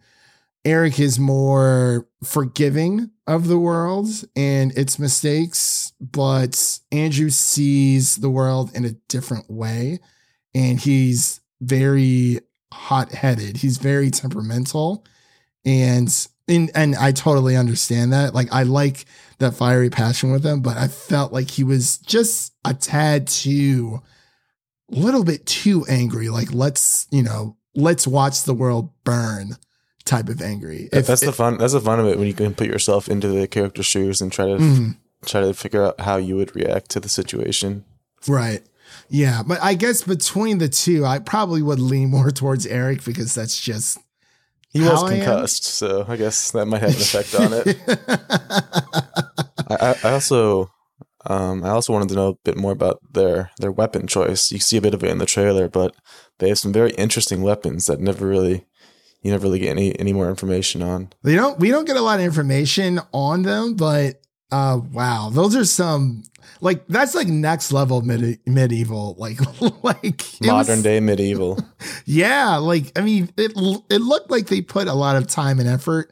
Eric 0.66 1.00
is 1.00 1.20
more 1.20 2.08
forgiving 2.24 3.12
of 3.28 3.48
the 3.48 3.60
world 3.60 4.08
and 4.36 4.76
its 4.76 4.98
mistakes, 4.98 5.94
but 6.02 6.80
Andrew 6.92 7.30
sees 7.30 8.16
the 8.16 8.32
world 8.32 8.72
in 8.74 8.84
a 8.84 8.96
different 9.08 9.50
way. 9.50 10.00
And 10.56 10.80
he's 10.80 11.40
very 11.62 12.40
hot 12.74 13.12
headed. 13.12 13.58
He's 13.58 13.78
very 13.78 14.10
temperamental. 14.10 15.06
And, 15.66 16.28
and, 16.48 16.72
and 16.74 16.96
I 16.96 17.12
totally 17.12 17.56
understand 17.56 18.12
that. 18.14 18.34
Like, 18.34 18.52
I 18.52 18.64
like 18.64 19.06
that 19.38 19.54
fiery 19.54 19.92
passion 19.92 20.32
with 20.32 20.44
him, 20.44 20.62
but 20.62 20.78
I 20.78 20.88
felt 20.88 21.32
like 21.32 21.52
he 21.52 21.64
was 21.64 22.00
just 22.00 22.54
a 22.66 22.74
tad 22.74 23.28
too 23.28 24.02
little 24.94 25.24
bit 25.24 25.46
too 25.46 25.86
angry. 25.88 26.30
Like 26.30 26.54
let's, 26.54 27.08
you 27.12 27.24
know, 27.24 27.58
let's 27.76 28.08
watch 28.08 28.44
the 28.44 28.54
world 28.54 28.92
burn 29.04 29.58
type 30.06 30.30
of 30.30 30.42
angry. 30.42 30.90
If, 30.92 31.08
that's 31.08 31.22
the 31.22 31.32
fun. 31.32 31.58
That's 31.58 31.74
the 31.74 31.82
fun 31.82 32.00
of 32.00 32.08
it 32.08 32.18
when 32.18 32.28
you 32.28 32.34
can 32.34 32.54
put 32.54 32.68
yourself 32.68 33.08
into 33.08 33.28
the 33.28 33.48
character's 33.48 33.86
shoes 33.86 34.22
and 34.22 34.32
try 34.32 34.46
to 34.46 34.56
mm-hmm. 34.56 34.92
try 35.26 35.42
to 35.42 35.54
figure 35.54 35.86
out 35.86 36.00
how 36.02 36.18
you 36.18 36.36
would 36.36 36.56
react 36.56 36.90
to 36.92 37.00
the 37.00 37.10
situation. 37.10 37.86
Right. 38.28 38.62
Yeah, 39.10 39.44
but 39.46 39.60
I 39.62 39.74
guess 39.74 40.04
between 40.04 40.60
the 40.60 40.70
two, 40.70 41.06
I 41.06 41.20
probably 41.20 41.62
would 41.62 41.80
lean 41.80 42.10
more 42.10 42.32
towards 42.32 42.66
Eric 42.66 43.04
because 43.04 43.34
that's 43.36 43.60
just 43.60 43.98
he 44.70 44.82
was 44.82 45.08
concussed, 45.08 45.66
so 45.66 46.06
I 46.08 46.16
guess 46.16 46.52
that 46.52 46.66
might 46.66 46.82
have 46.82 46.90
an 46.90 46.96
effect 46.96 47.36
on 47.36 47.54
it. 47.54 47.78
I, 49.70 49.96
I, 50.04 50.14
also 50.14 50.72
um, 51.26 51.64
I 51.64 51.70
also 51.70 51.94
wanted 51.94 52.10
to 52.10 52.16
know 52.16 52.28
a 52.30 52.36
bit 52.44 52.58
more 52.58 52.72
about 52.72 53.00
their 53.14 53.52
their 53.60 53.72
weapon 53.72 54.08
choice. 54.08 54.52
You 54.52 54.60
see 54.60 54.78
a 54.78 54.82
bit 54.82 54.94
of 54.94 55.04
it 55.04 55.10
in 55.10 55.20
the 55.20 55.26
trailer, 55.26 55.70
but 55.70 55.96
they 56.40 56.50
have 56.50 56.60
some 56.60 56.74
very 56.74 56.92
interesting 56.92 57.42
weapons 57.42 57.86
that 57.86 58.00
never 58.00 58.28
really 58.28 58.66
you 59.22 59.32
never 59.32 59.44
really 59.44 59.60
get 59.60 59.70
any 59.70 59.98
any 60.00 60.14
more 60.14 60.30
information 60.30 60.82
on. 60.82 61.14
They 61.24 61.36
don't 61.36 61.60
we 61.60 61.70
don't 61.70 61.86
get 61.86 61.96
a 61.96 62.02
lot 62.02 62.20
of 62.20 62.26
information 62.26 63.00
on 63.14 63.44
them, 63.44 63.76
but 63.76 64.22
uh 64.52 64.80
wow, 64.92 65.30
those 65.32 65.56
are 65.56 65.66
some 65.66 66.24
like 66.60 66.86
that's 66.88 67.16
like 67.16 67.28
next 67.28 67.72
level 67.72 68.02
medi- 68.02 68.40
medieval 68.46 69.16
like 69.18 69.40
like 69.84 70.22
modern 70.42 70.76
was, 70.76 70.84
day 70.84 71.00
medieval. 71.00 71.58
yeah, 72.06 72.58
like 72.58 72.92
I 72.98 73.02
mean 73.02 73.30
it 73.38 73.54
it 73.90 74.02
looked 74.02 74.30
like 74.30 74.48
they 74.48 74.62
put 74.62 74.88
a 74.90 74.94
lot 74.94 75.16
of 75.16 75.28
time 75.28 75.60
and 75.60 75.70
effort 75.70 76.12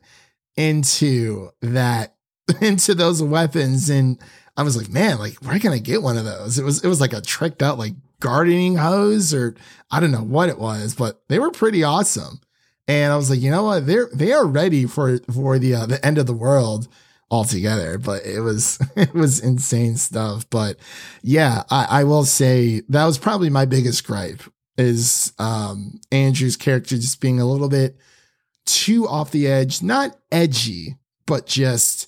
into 0.55 1.49
that 1.61 2.15
into 2.61 2.95
those 2.95 3.21
weapons 3.21 3.89
and 3.89 4.17
I 4.57 4.63
was 4.63 4.75
like, 4.75 4.89
man, 4.89 5.17
like 5.17 5.35
where 5.35 5.59
can 5.59 5.71
I 5.71 5.79
get 5.79 6.03
one 6.03 6.17
of 6.17 6.25
those? 6.25 6.59
It 6.59 6.63
was 6.63 6.83
it 6.83 6.87
was 6.87 7.01
like 7.01 7.13
a 7.13 7.21
tricked 7.21 7.61
out 7.61 7.77
like 7.77 7.93
gardening 8.19 8.75
hose 8.77 9.33
or 9.33 9.55
I 9.89 9.99
don't 9.99 10.11
know 10.11 10.23
what 10.23 10.49
it 10.49 10.59
was, 10.59 10.95
but 10.95 11.21
they 11.27 11.39
were 11.39 11.51
pretty 11.51 11.83
awesome. 11.83 12.41
And 12.87 13.13
I 13.13 13.15
was 13.15 13.29
like, 13.29 13.39
you 13.39 13.51
know 13.51 13.63
what? 13.63 13.87
They're 13.87 14.09
they 14.13 14.31
are 14.33 14.45
ready 14.45 14.85
for 14.85 15.17
for 15.33 15.59
the 15.59 15.75
uh, 15.75 15.85
the 15.85 16.05
end 16.05 16.17
of 16.17 16.25
the 16.25 16.33
world 16.33 16.87
altogether. 17.29 17.97
But 17.97 18.25
it 18.25 18.41
was 18.41 18.79
it 18.95 19.13
was 19.13 19.39
insane 19.39 19.97
stuff. 19.97 20.49
But 20.49 20.77
yeah, 21.21 21.63
I, 21.69 21.87
I 21.89 22.03
will 22.03 22.25
say 22.25 22.81
that 22.89 23.05
was 23.05 23.17
probably 23.17 23.49
my 23.49 23.65
biggest 23.65 24.05
gripe 24.05 24.43
is 24.77 25.33
um 25.37 25.99
Andrew's 26.11 26.57
character 26.57 26.95
just 26.95 27.21
being 27.21 27.39
a 27.39 27.45
little 27.45 27.69
bit 27.69 27.97
too 28.65 29.07
off 29.07 29.31
the 29.31 29.47
edge, 29.47 29.81
not 29.81 30.17
edgy, 30.31 30.97
but 31.25 31.45
just 31.45 32.07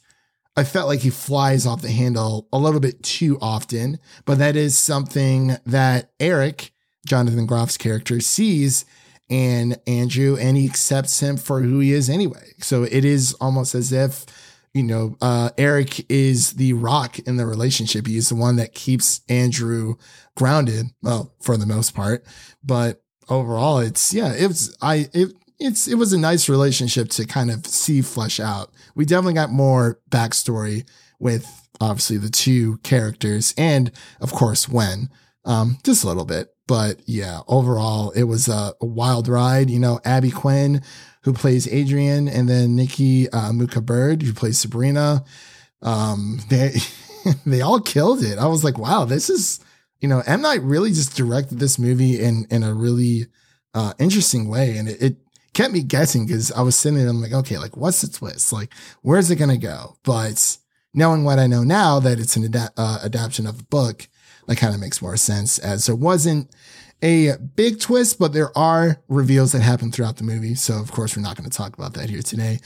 I 0.56 0.64
felt 0.64 0.88
like 0.88 1.00
he 1.00 1.10
flies 1.10 1.66
off 1.66 1.82
the 1.82 1.92
handle 1.92 2.48
a 2.54 2.60
little 2.60 2.80
bit 2.80 3.02
too 3.02 3.38
often, 3.42 4.00
but 4.26 4.38
that 4.38 4.56
is 4.56 4.78
something 4.78 5.58
that 5.66 6.12
Eric, 6.20 6.72
Jonathan 7.06 7.48
Groff's 7.48 7.78
character, 7.78 8.20
sees 8.20 8.86
in 9.30 9.76
Andrew 9.88 10.38
and 10.38 10.56
he 10.56 10.66
accepts 10.66 11.20
him 11.22 11.38
for 11.38 11.62
who 11.62 11.80
he 11.80 11.92
is 11.92 12.10
anyway. 12.10 12.52
So 12.60 12.84
it 12.84 13.04
is 13.04 13.34
almost 13.42 13.74
as 13.74 13.92
if, 13.92 14.26
you 14.74 14.84
know, 14.84 15.18
uh, 15.22 15.50
Eric 15.58 16.06
is 16.12 16.54
the 16.54 16.74
rock 16.74 17.18
in 17.20 17.38
the 17.38 17.48
relationship. 17.48 18.06
He's 18.06 18.30
the 18.30 18.36
one 18.36 18.56
that 18.58 18.76
keeps 18.76 19.22
Andrew 19.30 19.96
grounded, 20.36 20.88
well, 21.02 21.34
for 21.42 21.58
the 21.58 21.66
most 21.66 21.96
part. 21.96 22.24
But 22.64 23.02
overall, 23.28 23.80
it's, 23.80 24.14
yeah, 24.14 24.34
it 24.34 24.48
was, 24.48 24.78
I, 24.82 25.10
it, 25.14 25.34
it's 25.60 25.88
it 25.88 25.96
was 25.96 26.12
a 26.12 26.20
nice 26.20 26.50
relationship 26.50 27.10
to 27.10 27.26
kind 27.26 27.50
of 27.50 27.66
see 27.66 28.02
flesh 28.02 28.40
out. 28.40 28.72
We 28.96 29.06
definitely 29.06 29.34
got 29.34 29.52
more 29.52 30.00
backstory 30.10 30.88
with 31.20 31.68
obviously 31.82 32.18
the 32.18 32.30
two 32.30 32.78
characters 32.78 33.54
and 33.58 33.92
of 34.22 34.32
course 34.32 34.70
when 34.70 35.10
um 35.46 35.78
just 35.84 36.04
a 36.04 36.08
little 36.08 36.26
bit. 36.26 36.50
But 36.68 37.02
yeah 37.06 37.42
overall 37.48 38.12
it 38.12 38.24
was 38.24 38.48
a, 38.48 38.74
a 38.80 38.86
wild 38.86 39.28
ride. 39.28 39.70
You 39.70 39.80
know 39.80 40.00
abby 40.06 40.32
quinn 40.32 40.82
who 41.24 41.34
plays 41.34 41.68
adrian 41.68 42.28
and 42.28 42.48
then 42.50 42.76
nikki 42.76 43.30
uh, 43.30 43.54
muka 43.54 43.82
bird 43.82 44.22
who 44.22 44.34
plays 44.34 44.60
sabrina. 44.60 45.24
Um 45.82 46.40
they 46.50 46.76
they 47.46 47.62
all 47.62 47.80
killed 47.80 48.24
it. 48.24 48.38
I 48.38 48.48
was 48.48 48.64
like 48.64 48.78
wow 48.78 49.06
this 49.06 49.30
is 49.30 49.60
you 50.00 50.08
know 50.08 50.22
m 50.26 50.42
night 50.42 50.62
really 50.62 50.92
just 50.92 51.16
directed 51.16 51.60
this 51.60 51.80
movie 51.80 52.20
in 52.20 52.46
in 52.50 52.64
a 52.64 52.74
really 52.74 53.28
uh 53.74 53.94
interesting 54.00 54.48
way. 54.48 54.78
And 54.78 54.88
it, 54.88 55.02
it 55.02 55.18
kept 55.54 55.74
me 55.74 55.82
guessing 55.82 56.26
because 56.26 56.52
I 56.52 56.62
was 56.62 56.76
sitting 56.76 56.98
there, 56.98 57.08
I'm 57.08 57.22
like, 57.22 57.34
okay, 57.34 57.58
like 57.58 57.78
what's 57.78 58.02
the 58.02 58.08
twist? 58.08 58.52
Like, 58.52 58.74
where's 59.02 59.30
it 59.32 59.38
gonna 59.38 59.58
go? 59.58 59.98
But 60.04 60.58
knowing 60.94 61.24
what 61.24 61.40
I 61.40 61.48
know 61.48 61.64
now 61.64 62.00
that 62.00 62.20
it's 62.20 62.36
an 62.36 62.46
ada- 62.46 62.72
uh, 62.78 63.00
adaptation 63.04 63.48
of 63.48 63.60
a 63.60 63.64
book, 63.64 64.08
that 64.48 64.58
kind 64.58 64.74
of 64.74 64.80
makes 64.80 65.02
more 65.02 65.18
sense 65.18 65.58
as 65.60 65.86
there 65.86 65.96
wasn't 65.96 66.50
a 67.02 67.36
big 67.56 67.80
twist, 67.80 68.18
but 68.18 68.34
there 68.34 68.58
are 68.58 69.02
reveals 69.08 69.52
that 69.52 69.62
happen 69.62 69.92
throughout 69.92 70.18
the 70.18 70.24
movie. 70.24 70.56
So 70.56 70.80
of 70.80 70.92
course, 70.92 71.16
we're 71.16 71.24
not 71.24 71.38
going 71.38 71.50
to 71.50 71.56
talk 71.56 71.74
about 71.74 71.94
that 71.94 72.10
here 72.10 72.22
today. 72.22 72.60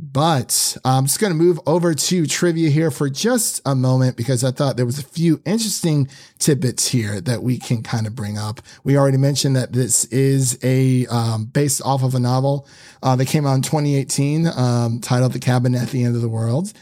But 0.00 0.76
I'm 0.84 1.06
just 1.06 1.18
going 1.18 1.32
to 1.32 1.38
move 1.38 1.58
over 1.66 1.92
to 1.92 2.26
trivia 2.26 2.70
here 2.70 2.92
for 2.92 3.10
just 3.10 3.60
a 3.66 3.74
moment 3.74 4.16
because 4.16 4.44
I 4.44 4.52
thought 4.52 4.76
there 4.76 4.86
was 4.86 5.00
a 5.00 5.04
few 5.04 5.42
interesting 5.44 6.08
tidbits 6.38 6.86
here 6.86 7.20
that 7.22 7.42
we 7.42 7.58
can 7.58 7.82
kind 7.82 8.06
of 8.06 8.14
bring 8.14 8.38
up. 8.38 8.60
We 8.84 8.96
already 8.96 9.16
mentioned 9.16 9.56
that 9.56 9.72
this 9.72 10.04
is 10.06 10.56
a 10.62 11.06
um, 11.06 11.46
based 11.46 11.82
off 11.84 12.04
of 12.04 12.14
a 12.14 12.20
novel 12.20 12.68
uh, 13.02 13.16
that 13.16 13.26
came 13.26 13.44
out 13.44 13.54
in 13.54 13.62
2018 13.62 14.46
um, 14.46 15.00
titled 15.00 15.32
"The 15.32 15.40
Cabin 15.40 15.74
at 15.74 15.88
the 15.88 16.04
End 16.04 16.14
of 16.14 16.22
the 16.22 16.28
World." 16.28 16.72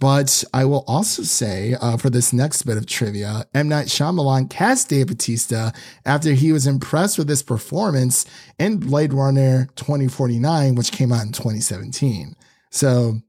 But 0.00 0.42
I 0.52 0.64
will 0.64 0.84
also 0.88 1.22
say 1.22 1.76
uh, 1.80 1.96
for 1.96 2.10
this 2.10 2.32
next 2.32 2.62
bit 2.62 2.76
of 2.76 2.86
trivia, 2.86 3.46
M. 3.54 3.68
Night 3.68 3.86
Shyamalan 3.86 4.50
cast 4.50 4.88
Dave 4.88 5.06
Bautista 5.06 5.72
after 6.04 6.32
he 6.32 6.52
was 6.52 6.66
impressed 6.66 7.16
with 7.16 7.28
his 7.28 7.44
performance 7.44 8.26
in 8.58 8.78
Blade 8.78 9.12
Runner 9.14 9.68
2049, 9.76 10.74
which 10.74 10.90
came 10.90 11.12
out 11.12 11.24
in 11.24 11.32
2017. 11.32 12.34
So, 12.74 13.20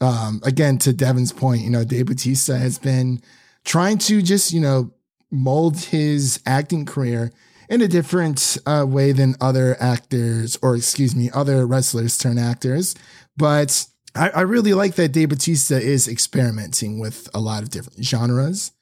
um, 0.00 0.40
again, 0.42 0.78
to 0.78 0.92
Devin's 0.94 1.30
point, 1.30 1.60
you 1.60 1.70
know, 1.70 1.84
Dave 1.84 2.06
Bautista 2.06 2.56
has 2.56 2.78
been 2.78 3.20
trying 3.62 3.98
to 3.98 4.22
just, 4.22 4.54
you 4.54 4.60
know, 4.60 4.90
mold 5.30 5.78
his 5.78 6.40
acting 6.46 6.86
career 6.86 7.30
in 7.68 7.82
a 7.82 7.88
different 7.88 8.56
uh, 8.64 8.86
way 8.88 9.12
than 9.12 9.34
other 9.38 9.76
actors, 9.80 10.56
or 10.62 10.76
excuse 10.76 11.14
me, 11.14 11.30
other 11.34 11.66
wrestlers 11.66 12.16
turn 12.16 12.38
actors. 12.38 12.94
But 13.36 13.86
I, 14.14 14.30
I 14.30 14.40
really 14.42 14.72
like 14.72 14.94
that 14.94 15.12
Dave 15.12 15.28
Bautista 15.28 15.78
is 15.78 16.08
experimenting 16.08 16.98
with 16.98 17.28
a 17.34 17.40
lot 17.40 17.62
of 17.62 17.68
different 17.68 18.02
genres. 18.02 18.72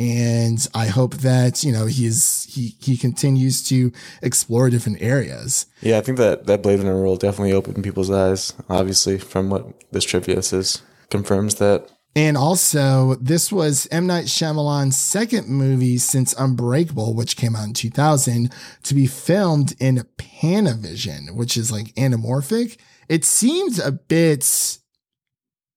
And 0.00 0.66
I 0.74 0.86
hope 0.86 1.16
that, 1.16 1.62
you 1.62 1.72
know, 1.72 1.84
he's, 1.84 2.44
he, 2.44 2.74
he 2.80 2.96
continues 2.96 3.62
to 3.68 3.92
explore 4.22 4.70
different 4.70 5.02
areas. 5.02 5.66
Yeah, 5.82 5.98
I 5.98 6.00
think 6.00 6.16
that 6.16 6.46
that 6.46 6.62
Blade 6.62 6.78
Runner 6.78 7.02
role 7.02 7.16
definitely 7.16 7.52
opened 7.52 7.84
people's 7.84 8.10
eyes. 8.10 8.54
Obviously, 8.70 9.18
from 9.18 9.50
what 9.50 9.92
this 9.92 10.04
trivia 10.04 10.42
says, 10.42 10.80
confirms 11.10 11.56
that. 11.56 11.90
And 12.16 12.38
also, 12.38 13.16
this 13.16 13.52
was 13.52 13.86
M. 13.90 14.06
Night 14.06 14.24
Shyamalan's 14.24 14.96
second 14.96 15.48
movie 15.48 15.98
since 15.98 16.32
Unbreakable, 16.32 17.14
which 17.14 17.36
came 17.36 17.54
out 17.54 17.66
in 17.66 17.74
2000, 17.74 18.50
to 18.84 18.94
be 18.94 19.06
filmed 19.06 19.74
in 19.78 20.06
Panavision, 20.16 21.36
which 21.36 21.58
is 21.58 21.70
like 21.70 21.94
anamorphic. 21.94 22.78
It 23.10 23.26
seems 23.26 23.78
a 23.78 23.92
bit, 23.92 24.78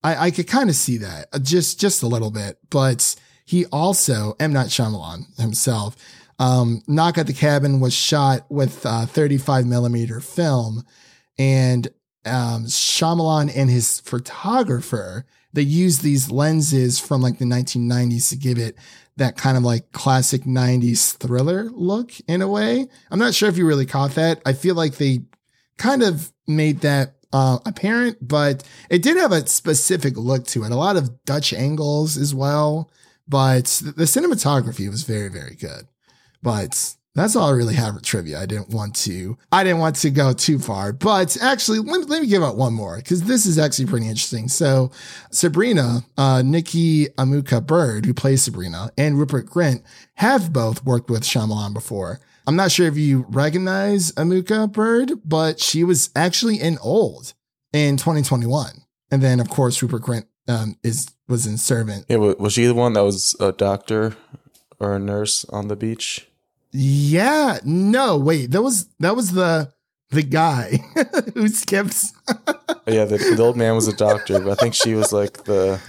I, 0.01 0.27
I 0.27 0.31
could 0.31 0.47
kind 0.47 0.69
of 0.69 0.77
see 0.77 0.97
that 0.97 1.27
uh, 1.33 1.39
just, 1.39 1.77
just 1.77 2.03
a 2.03 2.07
little 2.07 2.31
bit, 2.31 2.57
but 2.69 3.15
he 3.45 3.65
also, 3.67 4.35
M. 4.39 4.53
Night 4.53 4.67
Shyamalan 4.67 5.39
himself, 5.39 5.95
um, 6.39 6.81
Knock 6.87 7.17
at 7.17 7.27
the 7.27 7.33
Cabin 7.33 7.79
was 7.79 7.93
shot 7.93 8.49
with 8.49 8.85
uh, 8.85 9.05
35 9.05 9.65
millimeter 9.65 10.19
film 10.19 10.83
and 11.37 11.87
um, 12.25 12.65
Shyamalan 12.65 13.51
and 13.55 13.69
his 13.69 13.99
photographer, 14.01 15.25
they 15.51 15.61
used 15.61 16.01
these 16.01 16.31
lenses 16.31 16.99
from 16.99 17.21
like 17.21 17.37
the 17.37 17.45
1990s 17.45 18.29
to 18.29 18.35
give 18.35 18.57
it 18.57 18.75
that 19.17 19.37
kind 19.37 19.57
of 19.57 19.63
like 19.63 19.91
classic 19.91 20.43
90s 20.43 21.15
thriller 21.17 21.69
look 21.71 22.11
in 22.27 22.41
a 22.41 22.47
way. 22.47 22.87
I'm 23.11 23.19
not 23.19 23.35
sure 23.35 23.49
if 23.49 23.57
you 23.57 23.67
really 23.67 23.85
caught 23.85 24.15
that. 24.15 24.41
I 24.45 24.53
feel 24.53 24.75
like 24.75 24.95
they 24.95 25.19
kind 25.77 26.01
of 26.01 26.31
made 26.47 26.79
that 26.81 27.15
uh, 27.31 27.59
apparent, 27.65 28.17
but 28.27 28.63
it 28.89 29.03
did 29.03 29.17
have 29.17 29.31
a 29.31 29.45
specific 29.47 30.17
look 30.17 30.45
to 30.47 30.63
it. 30.63 30.71
A 30.71 30.75
lot 30.75 30.97
of 30.97 31.23
Dutch 31.25 31.53
angles 31.53 32.17
as 32.17 32.33
well, 32.33 32.91
but 33.33 33.65
the 33.83 34.03
cinematography 34.03 34.87
was 34.91 35.01
very, 35.01 35.27
very 35.27 35.55
good. 35.55 35.87
But 36.43 36.93
that's 37.15 37.35
all 37.35 37.49
I 37.49 37.53
really 37.53 37.73
have 37.73 37.95
for 37.95 37.99
trivia. 37.99 38.39
I 38.39 38.45
didn't 38.45 38.69
want 38.69 38.95
to, 38.97 39.39
I 39.51 39.63
didn't 39.63 39.79
want 39.79 39.95
to 39.95 40.11
go 40.11 40.33
too 40.33 40.59
far, 40.59 40.93
but 40.93 41.35
actually, 41.41 41.79
let, 41.79 42.07
let 42.07 42.21
me 42.21 42.27
give 42.27 42.43
out 42.43 42.57
one 42.57 42.75
more 42.75 42.97
because 42.97 43.23
this 43.23 43.47
is 43.47 43.57
actually 43.57 43.87
pretty 43.87 44.07
interesting. 44.07 44.49
So 44.49 44.91
Sabrina, 45.31 46.03
uh, 46.15 46.43
Nikki 46.45 47.07
Amuka 47.17 47.65
Bird, 47.65 48.05
who 48.05 48.13
plays 48.13 48.43
Sabrina, 48.43 48.91
and 48.99 49.17
Rupert 49.17 49.47
Grint 49.47 49.81
have 50.17 50.53
both 50.53 50.85
worked 50.85 51.09
with 51.09 51.23
Shyamalan 51.23 51.73
before. 51.73 52.19
I'm 52.45 52.55
not 52.55 52.71
sure 52.71 52.85
if 52.85 52.97
you 52.97 53.25
recognize 53.29 54.11
Amuka 54.11 54.71
Bird, 54.71 55.13
but 55.25 55.59
she 55.59 55.83
was 55.83 56.11
actually 56.15 56.57
in 56.57 56.77
Old 56.83 57.33
in 57.71 57.97
2021. 57.97 58.83
And 59.09 59.23
then, 59.23 59.39
of 59.39 59.49
course, 59.49 59.81
Rupert 59.81 60.03
Grint 60.03 60.25
um, 60.47 60.75
is 60.83 61.07
was 61.33 61.47
in 61.47 61.57
Servant. 61.57 62.05
Yeah, 62.07 62.17
was 62.17 62.53
she 62.53 62.67
the 62.67 62.75
one 62.75 62.93
that 62.93 63.03
was 63.03 63.35
a 63.39 63.51
doctor 63.51 64.15
or 64.79 64.95
a 64.95 64.99
nurse 64.99 65.45
on 65.45 65.67
the 65.67 65.75
beach? 65.75 66.27
Yeah, 66.71 67.57
no, 67.63 68.19
wait, 68.19 68.51
that 68.51 68.61
was 68.61 68.85
that 68.99 69.15
was 69.15 69.31
the 69.31 69.73
the 70.11 70.21
guy 70.21 70.77
who 71.33 71.47
skips. 71.49 72.13
Yeah, 72.85 73.05
the, 73.05 73.17
the 73.17 73.41
old 73.41 73.55
man 73.55 73.75
was 73.75 73.87
a 73.87 73.95
doctor, 73.95 74.41
but 74.41 74.51
I 74.51 74.55
think 74.55 74.73
she 74.73 74.93
was 74.93 75.13
like 75.13 75.45
the. 75.45 75.79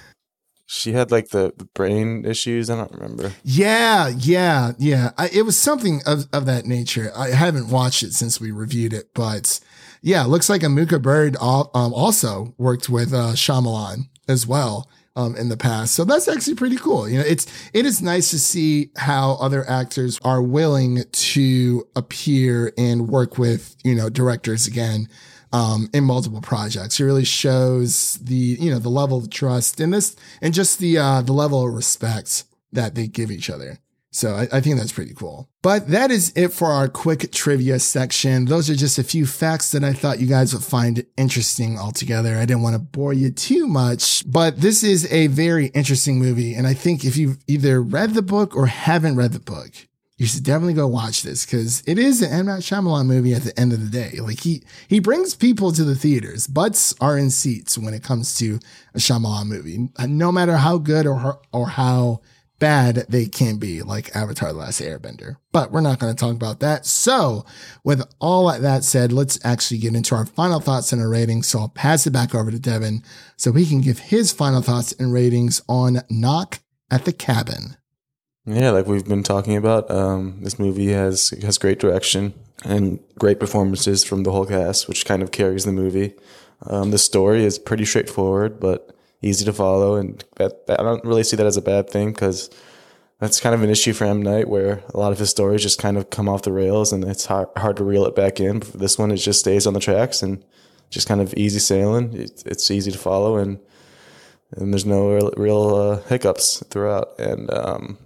She 0.66 0.92
had 0.92 1.10
like 1.10 1.30
the, 1.30 1.52
the 1.56 1.64
brain 1.64 2.24
issues. 2.24 2.70
I 2.70 2.76
don't 2.76 2.92
remember. 2.92 3.32
Yeah, 3.42 4.12
yeah, 4.16 4.72
yeah. 4.78 5.10
I, 5.18 5.28
it 5.30 5.42
was 5.42 5.58
something 5.58 6.02
of, 6.06 6.28
of 6.32 6.46
that 6.46 6.66
nature. 6.66 7.10
I 7.16 7.30
haven't 7.30 7.68
watched 7.68 8.04
it 8.04 8.14
since 8.14 8.40
we 8.40 8.52
reviewed 8.52 8.92
it, 8.92 9.10
but 9.12 9.58
yeah, 10.02 10.22
looks 10.22 10.48
like 10.48 10.60
Amuka 10.60 11.02
Bird 11.02 11.36
al- 11.40 11.72
um, 11.74 11.92
also 11.92 12.54
worked 12.58 12.88
with 12.88 13.12
uh, 13.12 13.32
Shyamalan 13.32 14.08
as 14.28 14.46
well 14.46 14.88
um, 15.16 15.36
in 15.36 15.48
the 15.48 15.56
past. 15.56 15.94
So 15.94 16.04
that's 16.04 16.28
actually 16.28 16.56
pretty 16.56 16.76
cool. 16.76 17.08
You 17.08 17.18
know, 17.18 17.24
it's 17.24 17.46
it 17.72 17.86
is 17.86 18.02
nice 18.02 18.30
to 18.30 18.38
see 18.38 18.90
how 18.96 19.32
other 19.40 19.68
actors 19.68 20.18
are 20.24 20.42
willing 20.42 21.04
to 21.10 21.86
appear 21.94 22.72
and 22.76 23.08
work 23.08 23.38
with 23.38 23.76
you 23.84 23.94
know 23.94 24.08
directors 24.08 24.66
again 24.66 25.08
um, 25.52 25.88
in 25.92 26.04
multiple 26.04 26.40
projects. 26.40 26.98
It 26.98 27.04
really 27.04 27.24
shows 27.24 28.14
the 28.14 28.34
you 28.34 28.70
know 28.70 28.78
the 28.78 28.88
level 28.88 29.18
of 29.18 29.30
trust 29.30 29.80
in 29.80 29.90
this 29.90 30.16
and 30.42 30.52
just 30.52 30.78
the 30.78 30.98
uh, 30.98 31.22
the 31.22 31.32
level 31.32 31.66
of 31.66 31.72
respect 31.72 32.44
that 32.72 32.94
they 32.94 33.06
give 33.06 33.30
each 33.30 33.48
other. 33.48 33.78
So 34.14 34.34
I, 34.34 34.48
I 34.52 34.60
think 34.60 34.78
that's 34.78 34.92
pretty 34.92 35.12
cool. 35.12 35.48
But 35.60 35.88
that 35.88 36.12
is 36.12 36.32
it 36.36 36.52
for 36.52 36.68
our 36.68 36.86
quick 36.86 37.32
trivia 37.32 37.80
section. 37.80 38.44
Those 38.44 38.70
are 38.70 38.76
just 38.76 38.96
a 38.96 39.02
few 39.02 39.26
facts 39.26 39.72
that 39.72 39.82
I 39.82 39.92
thought 39.92 40.20
you 40.20 40.28
guys 40.28 40.54
would 40.54 40.62
find 40.62 41.04
interesting 41.16 41.76
altogether. 41.76 42.36
I 42.36 42.46
didn't 42.46 42.62
want 42.62 42.74
to 42.74 42.78
bore 42.78 43.12
you 43.12 43.32
too 43.32 43.66
much, 43.66 44.22
but 44.24 44.60
this 44.60 44.84
is 44.84 45.10
a 45.12 45.26
very 45.26 45.66
interesting 45.68 46.20
movie. 46.20 46.54
And 46.54 46.64
I 46.64 46.74
think 46.74 47.04
if 47.04 47.16
you've 47.16 47.38
either 47.48 47.82
read 47.82 48.14
the 48.14 48.22
book 48.22 48.56
or 48.56 48.66
haven't 48.66 49.16
read 49.16 49.32
the 49.32 49.40
book, 49.40 49.72
you 50.16 50.26
should 50.26 50.44
definitely 50.44 50.74
go 50.74 50.86
watch 50.86 51.24
this 51.24 51.44
because 51.44 51.82
it 51.84 51.98
is 51.98 52.22
an 52.22 52.30
M. 52.30 52.46
Night 52.46 52.60
Shyamalan 52.60 53.06
movie 53.06 53.34
at 53.34 53.42
the 53.42 53.58
end 53.58 53.72
of 53.72 53.80
the 53.80 53.90
day. 53.90 54.20
Like 54.20 54.38
he, 54.38 54.62
he 54.86 55.00
brings 55.00 55.34
people 55.34 55.72
to 55.72 55.82
the 55.82 55.96
theaters. 55.96 56.46
Butts 56.46 56.94
are 57.00 57.18
in 57.18 57.30
seats 57.30 57.76
when 57.76 57.94
it 57.94 58.04
comes 58.04 58.36
to 58.36 58.60
a 58.94 58.98
Shyamalan 58.98 59.46
movie, 59.46 59.88
no 60.06 60.30
matter 60.30 60.58
how 60.58 60.78
good 60.78 61.08
or, 61.08 61.40
or 61.52 61.70
how 61.70 62.20
bad 62.58 63.06
they 63.08 63.26
can 63.26 63.56
be, 63.58 63.82
like 63.82 64.14
Avatar 64.14 64.52
The 64.52 64.58
Last 64.58 64.80
Airbender. 64.80 65.36
But 65.52 65.72
we're 65.72 65.80
not 65.80 65.98
going 65.98 66.14
to 66.14 66.18
talk 66.18 66.34
about 66.34 66.60
that. 66.60 66.86
So, 66.86 67.44
with 67.82 68.02
all 68.20 68.50
that 68.50 68.84
said, 68.84 69.12
let's 69.12 69.38
actually 69.44 69.78
get 69.78 69.94
into 69.94 70.14
our 70.14 70.26
final 70.26 70.60
thoughts 70.60 70.92
and 70.92 71.00
our 71.00 71.08
ratings. 71.08 71.48
So, 71.48 71.60
I'll 71.60 71.68
pass 71.68 72.06
it 72.06 72.12
back 72.12 72.34
over 72.34 72.50
to 72.50 72.58
Devin 72.58 73.02
so 73.36 73.52
he 73.52 73.66
can 73.66 73.80
give 73.80 73.98
his 73.98 74.32
final 74.32 74.62
thoughts 74.62 74.92
and 74.92 75.12
ratings 75.12 75.62
on 75.68 76.02
Knock 76.08 76.60
at 76.90 77.04
the 77.04 77.12
Cabin. 77.12 77.76
Yeah, 78.46 78.70
like 78.70 78.86
we've 78.86 79.06
been 79.06 79.22
talking 79.22 79.56
about, 79.56 79.90
um, 79.90 80.40
this 80.42 80.58
movie 80.58 80.92
has 80.92 81.30
has 81.42 81.56
great 81.56 81.78
direction 81.78 82.34
and 82.62 83.00
great 83.18 83.40
performances 83.40 84.04
from 84.04 84.22
the 84.22 84.32
whole 84.32 84.46
cast, 84.46 84.86
which 84.86 85.06
kind 85.06 85.22
of 85.22 85.32
carries 85.32 85.64
the 85.64 85.72
movie. 85.72 86.14
Um, 86.66 86.90
the 86.90 86.98
story 86.98 87.44
is 87.44 87.58
pretty 87.58 87.84
straightforward, 87.84 88.60
but 88.60 88.94
easy 89.24 89.44
to 89.44 89.52
follow, 89.52 89.96
and 89.96 90.24
that, 90.36 90.52
I 90.68 90.82
don't 90.82 91.04
really 91.04 91.24
see 91.24 91.36
that 91.36 91.46
as 91.46 91.56
a 91.56 91.62
bad 91.62 91.90
thing 91.90 92.12
because 92.12 92.50
that's 93.20 93.40
kind 93.40 93.54
of 93.54 93.62
an 93.62 93.70
issue 93.70 93.92
for 93.92 94.04
M 94.04 94.22
Night, 94.22 94.48
where 94.48 94.82
a 94.92 94.98
lot 94.98 95.12
of 95.12 95.18
his 95.18 95.30
stories 95.30 95.62
just 95.62 95.80
kind 95.80 95.96
of 95.96 96.10
come 96.10 96.28
off 96.28 96.42
the 96.42 96.52
rails, 96.52 96.92
and 96.92 97.04
it's 97.04 97.26
hard, 97.26 97.48
hard 97.56 97.76
to 97.78 97.84
reel 97.84 98.04
it 98.04 98.14
back 98.14 98.40
in. 98.40 98.58
But 98.58 98.74
this 98.74 98.98
one, 98.98 99.10
it 99.10 99.16
just 99.16 99.40
stays 99.40 99.66
on 99.66 99.74
the 99.74 99.80
tracks 99.80 100.22
and 100.22 100.44
just 100.90 101.08
kind 101.08 101.20
of 101.20 101.34
easy 101.34 101.58
sailing. 101.58 102.12
It's, 102.14 102.42
it's 102.44 102.70
easy 102.70 102.92
to 102.92 102.98
follow, 102.98 103.36
and 103.36 103.58
and 104.56 104.72
there's 104.72 104.86
no 104.86 105.10
real, 105.10 105.32
real 105.36 105.74
uh, 105.74 106.02
hiccups 106.08 106.62
throughout. 106.70 107.18
And 107.18 107.52
um, 107.52 107.98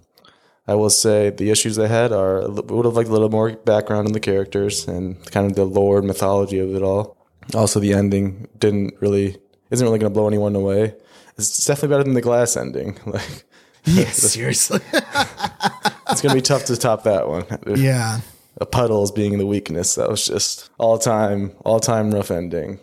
I 0.66 0.74
will 0.74 0.90
say 0.90 1.30
the 1.30 1.50
issues 1.50 1.76
they 1.76 1.88
had 1.88 2.12
are 2.12 2.48
would 2.48 2.84
have 2.84 2.94
liked 2.94 3.08
a 3.08 3.12
little 3.12 3.30
more 3.30 3.52
background 3.52 4.06
in 4.06 4.12
the 4.12 4.20
characters 4.20 4.86
and 4.86 5.22
kind 5.30 5.46
of 5.46 5.56
the 5.56 5.64
lore 5.64 5.98
and 5.98 6.06
mythology 6.06 6.58
of 6.58 6.74
it 6.74 6.82
all. 6.82 7.16
Also, 7.54 7.80
the 7.80 7.94
ending 7.94 8.46
didn't 8.58 8.94
really 9.00 9.36
isn't 9.70 9.84
really 9.86 9.98
going 9.98 10.10
to 10.12 10.14
blow 10.14 10.26
anyone 10.28 10.54
away. 10.56 10.94
It's 11.36 11.64
definitely 11.64 11.94
better 11.94 12.04
than 12.04 12.14
the 12.14 12.22
glass 12.22 12.56
ending. 12.56 12.98
Like 13.06 13.44
Yes, 13.84 14.16
seriously. 14.32 14.80
it's 14.92 16.20
going 16.20 16.30
to 16.30 16.34
be 16.34 16.40
tough 16.40 16.64
to 16.66 16.76
top 16.76 17.04
that 17.04 17.28
one. 17.28 17.44
yeah. 17.76 18.20
a 18.60 18.66
puddles 18.66 19.12
being 19.12 19.38
the 19.38 19.46
weakness. 19.46 19.94
That 19.94 20.08
was 20.08 20.26
just 20.26 20.70
all 20.78 20.98
time, 20.98 21.52
all 21.64 21.80
time 21.80 22.12
rough 22.12 22.30
ending. 22.30 22.80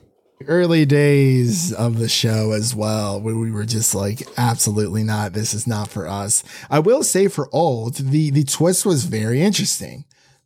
Early 0.47 0.85
days 0.85 1.71
of 1.71 1.97
the 1.97 2.09
show 2.09 2.51
as 2.51 2.75
well, 2.75 3.21
where 3.21 3.35
we 3.35 3.51
were 3.51 3.65
just 3.65 3.95
like, 3.95 4.21
absolutely 4.37 5.03
not. 5.03 5.33
This 5.33 5.53
is 5.53 5.65
not 5.65 5.87
for 5.87 6.07
us. 6.07 6.43
I 6.69 6.79
will 6.79 7.03
say 7.03 7.29
for 7.29 7.47
old, 7.53 7.95
the 7.95 8.31
the 8.31 8.43
twist 8.43 8.85
was 8.85 9.05
very 9.05 9.41
interesting. 9.41 10.03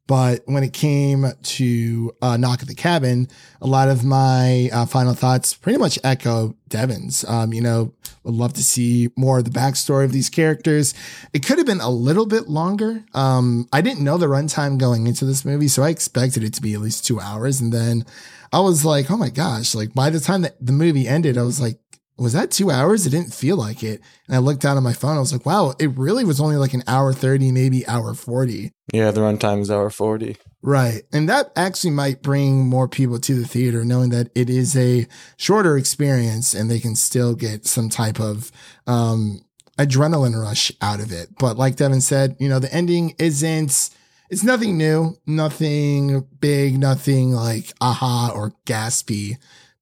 But 0.09 0.41
when 0.45 0.63
it 0.63 0.73
came 0.73 1.27
to 1.39 2.11
uh, 2.19 2.35
Knock 2.35 2.63
at 2.63 2.67
the 2.67 2.73
Cabin, 2.73 3.27
a 3.61 3.67
lot 3.67 3.89
of 3.89 4.03
my 4.03 4.67
uh, 4.73 4.87
final 4.87 5.13
thoughts 5.13 5.53
pretty 5.53 5.77
much 5.77 5.99
echo 6.03 6.55
Devin's. 6.67 7.23
Um, 7.25 7.53
you 7.53 7.61
know, 7.61 7.93
would 8.23 8.33
love 8.33 8.53
to 8.53 8.63
see 8.63 9.11
more 9.15 9.37
of 9.37 9.45
the 9.45 9.51
backstory 9.51 10.05
of 10.05 10.11
these 10.11 10.27
characters. 10.27 10.95
It 11.31 11.45
could 11.45 11.59
have 11.59 11.67
been 11.67 11.79
a 11.79 11.91
little 11.91 12.25
bit 12.25 12.49
longer. 12.49 13.03
Um, 13.13 13.67
I 13.71 13.81
didn't 13.81 14.03
know 14.03 14.17
the 14.17 14.25
runtime 14.25 14.79
going 14.79 15.05
into 15.05 15.25
this 15.25 15.45
movie, 15.45 15.67
so 15.67 15.83
I 15.83 15.89
expected 15.89 16.43
it 16.43 16.55
to 16.55 16.61
be 16.63 16.73
at 16.73 16.81
least 16.81 17.05
two 17.05 17.19
hours. 17.19 17.61
And 17.61 17.71
then 17.71 18.03
I 18.51 18.61
was 18.61 18.83
like, 18.83 19.11
oh 19.11 19.17
my 19.17 19.29
gosh, 19.29 19.75
like 19.75 19.93
by 19.93 20.09
the 20.09 20.19
time 20.19 20.41
that 20.41 20.55
the 20.59 20.71
movie 20.71 21.07
ended, 21.07 21.37
I 21.37 21.43
was 21.43 21.61
like, 21.61 21.77
was 22.19 22.33
that 22.33 22.51
two 22.51 22.69
hours? 22.69 23.05
It 23.05 23.11
didn't 23.11 23.33
feel 23.33 23.55
like 23.55 23.81
it. 23.81 24.01
And 24.27 24.35
I 24.35 24.39
looked 24.39 24.61
down 24.61 24.77
at 24.77 24.83
my 24.83 24.93
phone. 24.93 25.15
I 25.15 25.19
was 25.19 25.31
like, 25.31 25.45
wow, 25.45 25.73
it 25.79 25.97
really 25.97 26.25
was 26.25 26.41
only 26.41 26.57
like 26.57 26.73
an 26.73 26.83
hour 26.87 27.13
30, 27.13 27.51
maybe 27.51 27.87
hour 27.87 28.13
40. 28.13 28.71
Yeah, 28.91 29.11
the 29.11 29.21
runtime 29.21 29.61
is 29.61 29.71
hour 29.71 29.89
40. 29.89 30.35
Right. 30.61 31.03
And 31.13 31.29
that 31.29 31.51
actually 31.55 31.91
might 31.91 32.21
bring 32.21 32.67
more 32.67 32.87
people 32.87 33.19
to 33.19 33.35
the 33.35 33.47
theater, 33.47 33.85
knowing 33.85 34.09
that 34.09 34.29
it 34.35 34.49
is 34.49 34.75
a 34.75 35.07
shorter 35.37 35.77
experience 35.77 36.53
and 36.53 36.69
they 36.69 36.79
can 36.79 36.95
still 36.95 37.35
get 37.35 37.65
some 37.65 37.89
type 37.89 38.19
of, 38.19 38.51
um, 38.85 39.41
adrenaline 39.77 40.39
rush 40.39 40.71
out 40.81 40.99
of 40.99 41.13
it. 41.13 41.29
But 41.39 41.57
like 41.57 41.77
Devin 41.77 42.01
said, 42.01 42.35
you 42.39 42.49
know, 42.49 42.59
the 42.59 42.73
ending 42.73 43.15
isn't, 43.17 43.89
it's 44.29 44.43
nothing 44.43 44.77
new, 44.77 45.15
nothing 45.25 46.27
big, 46.41 46.77
nothing 46.77 47.31
like 47.31 47.71
aha 47.79 48.31
or 48.35 48.51
gaspy, 48.65 49.37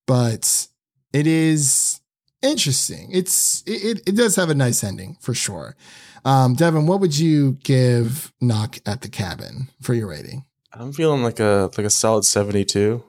but 0.06 0.68
it 1.14 1.26
is 1.26 2.00
interesting. 2.42 3.10
It's 3.12 3.64
it, 3.66 4.02
it 4.08 4.16
does 4.16 4.36
have 4.36 4.50
a 4.50 4.56
nice 4.56 4.84
ending 4.84 5.18
for 5.22 5.34
sure. 5.34 5.76
Um, 6.26 6.56
Devin, 6.56 6.88
what 6.88 7.00
would 7.00 7.18
you 7.18 7.54
give 7.64 8.34
Knock 8.42 8.80
at 8.86 9.02
the 9.02 9.10
Cabin 9.10 9.70
for 9.82 9.94
your 9.94 10.08
rating? 10.08 10.46
I'm 10.74 10.94
feeling 10.94 11.24
like 11.24 11.40
a 11.40 11.70
like 11.78 11.86
a 11.86 11.90
solid 11.90 12.26
72. 12.26 13.04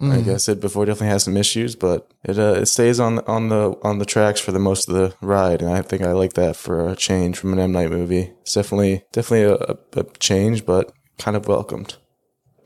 Mm. 0.00 0.16
Like 0.16 0.34
I 0.34 0.36
said 0.38 0.60
before, 0.60 0.86
definitely 0.86 1.08
has 1.08 1.24
some 1.24 1.36
issues, 1.36 1.76
but 1.76 2.10
it 2.24 2.38
uh, 2.38 2.54
it 2.54 2.66
stays 2.66 2.98
on 2.98 3.18
on 3.20 3.48
the 3.48 3.78
on 3.82 3.98
the 3.98 4.06
tracks 4.06 4.40
for 4.40 4.50
the 4.50 4.58
most 4.58 4.88
of 4.88 4.94
the 4.94 5.14
ride, 5.20 5.60
and 5.60 5.70
I 5.70 5.82
think 5.82 6.02
I 6.02 6.12
like 6.12 6.32
that 6.34 6.56
for 6.56 6.88
a 6.88 6.96
change 6.96 7.36
from 7.36 7.52
an 7.52 7.58
M 7.58 7.72
Night 7.72 7.90
movie. 7.90 8.32
It's 8.40 8.54
definitely 8.54 9.04
definitely 9.12 9.44
a, 9.44 10.00
a 10.00 10.04
change, 10.18 10.64
but 10.64 10.92
kind 11.18 11.36
of 11.36 11.46
welcomed. 11.48 11.96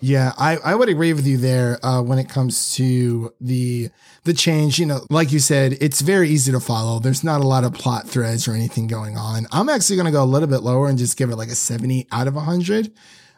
Yeah, 0.01 0.33
I, 0.37 0.59
I 0.59 0.75
would 0.75 0.89
agree 0.89 1.13
with 1.13 1.27
you 1.27 1.39
there 1.39 1.85
uh, 1.85 2.03
when 2.03 2.19
it 2.19 2.29
comes 2.29 2.75
to 2.75 3.33
the 3.41 3.91
the 4.25 4.35
change. 4.35 4.79
You 4.79 4.87
know, 4.87 5.07
like 5.09 5.33
you 5.33 5.39
said, 5.39 5.79
it's 5.81 6.03
very 6.03 6.29
easy 6.29 6.53
to 6.53 6.61
follow. 6.61 6.99
There's 6.99 7.25
not 7.25 7.41
a 7.41 7.47
lot 7.47 7.65
of 7.65 7.73
plot 7.73 8.09
threads 8.09 8.47
or 8.47 8.53
anything 8.53 8.87
going 8.87 9.17
on. 9.17 9.47
I'm 9.51 9.69
actually 9.69 9.97
going 9.97 10.07
to 10.07 10.13
go 10.13 10.23
a 10.23 10.27
little 10.27 10.49
bit 10.49 10.61
lower 10.61 10.89
and 10.89 10.99
just 10.99 11.17
give 11.17 11.31
it 11.31 11.37
like 11.37 11.49
a 11.49 11.55
70 11.55 12.09
out 12.13 12.29
of 12.29 12.35
100. 12.35 12.93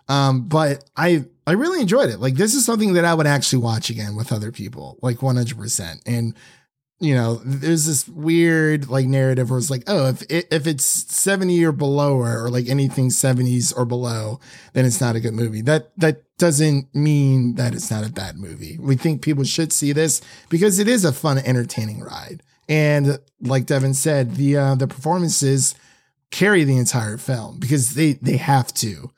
Um, 0.08 0.48
but 0.48 0.84
I 0.96 1.26
I 1.46 1.52
really 1.52 1.80
enjoyed 1.80 2.10
it. 2.10 2.20
Like 2.20 2.34
this 2.34 2.54
is 2.54 2.64
something 2.64 2.94
that 2.94 3.04
I 3.04 3.14
would 3.14 3.26
actually 3.26 3.62
watch 3.62 3.90
again 3.90 4.16
with 4.16 4.32
other 4.32 4.50
people, 4.50 4.98
like 5.02 5.18
100%. 5.18 6.00
And 6.06 6.34
you 6.98 7.14
know, 7.14 7.40
there's 7.44 7.84
this 7.84 8.08
weird 8.08 8.88
like 8.88 9.06
narrative 9.06 9.50
where 9.50 9.58
it's 9.58 9.70
like, 9.70 9.84
oh, 9.86 10.08
if 10.08 10.22
it, 10.30 10.48
if 10.50 10.66
it's 10.66 10.84
70 10.84 11.62
or 11.64 11.72
below 11.72 12.16
or, 12.16 12.44
or 12.44 12.50
like 12.50 12.68
anything 12.68 13.08
70s 13.08 13.76
or 13.76 13.84
below, 13.84 14.40
then 14.72 14.86
it's 14.86 15.00
not 15.00 15.14
a 15.14 15.20
good 15.20 15.34
movie. 15.34 15.60
That 15.60 15.90
that 15.98 16.22
doesn't 16.38 16.94
mean 16.94 17.56
that 17.56 17.74
it's 17.74 17.90
not 17.90 18.06
a 18.06 18.12
bad 18.12 18.36
movie. 18.36 18.78
We 18.80 18.96
think 18.96 19.22
people 19.22 19.44
should 19.44 19.72
see 19.72 19.92
this 19.92 20.22
because 20.48 20.78
it 20.78 20.88
is 20.88 21.04
a 21.04 21.12
fun, 21.12 21.38
entertaining 21.38 22.00
ride. 22.00 22.42
And 22.68 23.18
like 23.40 23.66
Devin 23.66 23.94
said, 23.94 24.36
the 24.36 24.56
uh, 24.56 24.74
the 24.74 24.88
performances 24.88 25.74
carry 26.30 26.64
the 26.64 26.78
entire 26.78 27.18
film 27.18 27.58
because 27.58 27.94
they 27.94 28.14
they 28.14 28.38
have 28.38 28.72
to 28.74 29.10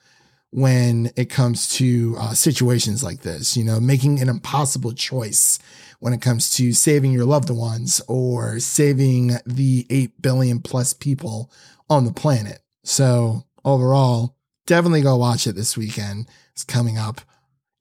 when 0.51 1.11
it 1.15 1.27
comes 1.27 1.69
to 1.77 2.17
uh, 2.19 2.35
situations 2.35 3.05
like 3.05 3.21
this. 3.21 3.57
You 3.57 3.65
know, 3.65 3.79
making 3.79 4.21
an 4.21 4.29
impossible 4.29 4.93
choice 4.93 5.61
when 6.01 6.13
it 6.13 6.23
comes 6.23 6.51
to 6.57 6.73
saving 6.73 7.13
your 7.13 7.25
loved 7.25 7.51
ones 7.51 8.01
or 8.09 8.61
saving 8.61 9.39
the 9.47 9.87
8 9.91 10.23
billion 10.23 10.61
plus 10.61 10.93
people 10.93 11.51
on 11.91 12.05
the 12.05 12.13
planet. 12.13 12.61
So 12.85 13.45
overall, 13.65 14.37
definitely 14.67 15.03
go 15.03 15.17
watch 15.17 15.47
it 15.47 15.55
this 15.55 15.77
weekend. 15.77 16.29
It's 16.53 16.65
coming 16.65 16.99
up. 16.99 17.21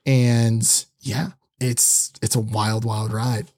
And 0.05 0.85
yeah, 1.01 1.31
it's 1.59 2.13
it's 2.21 2.35
a 2.35 2.41
wild, 2.41 2.85
wild 2.85 3.13
ride. 3.13 3.51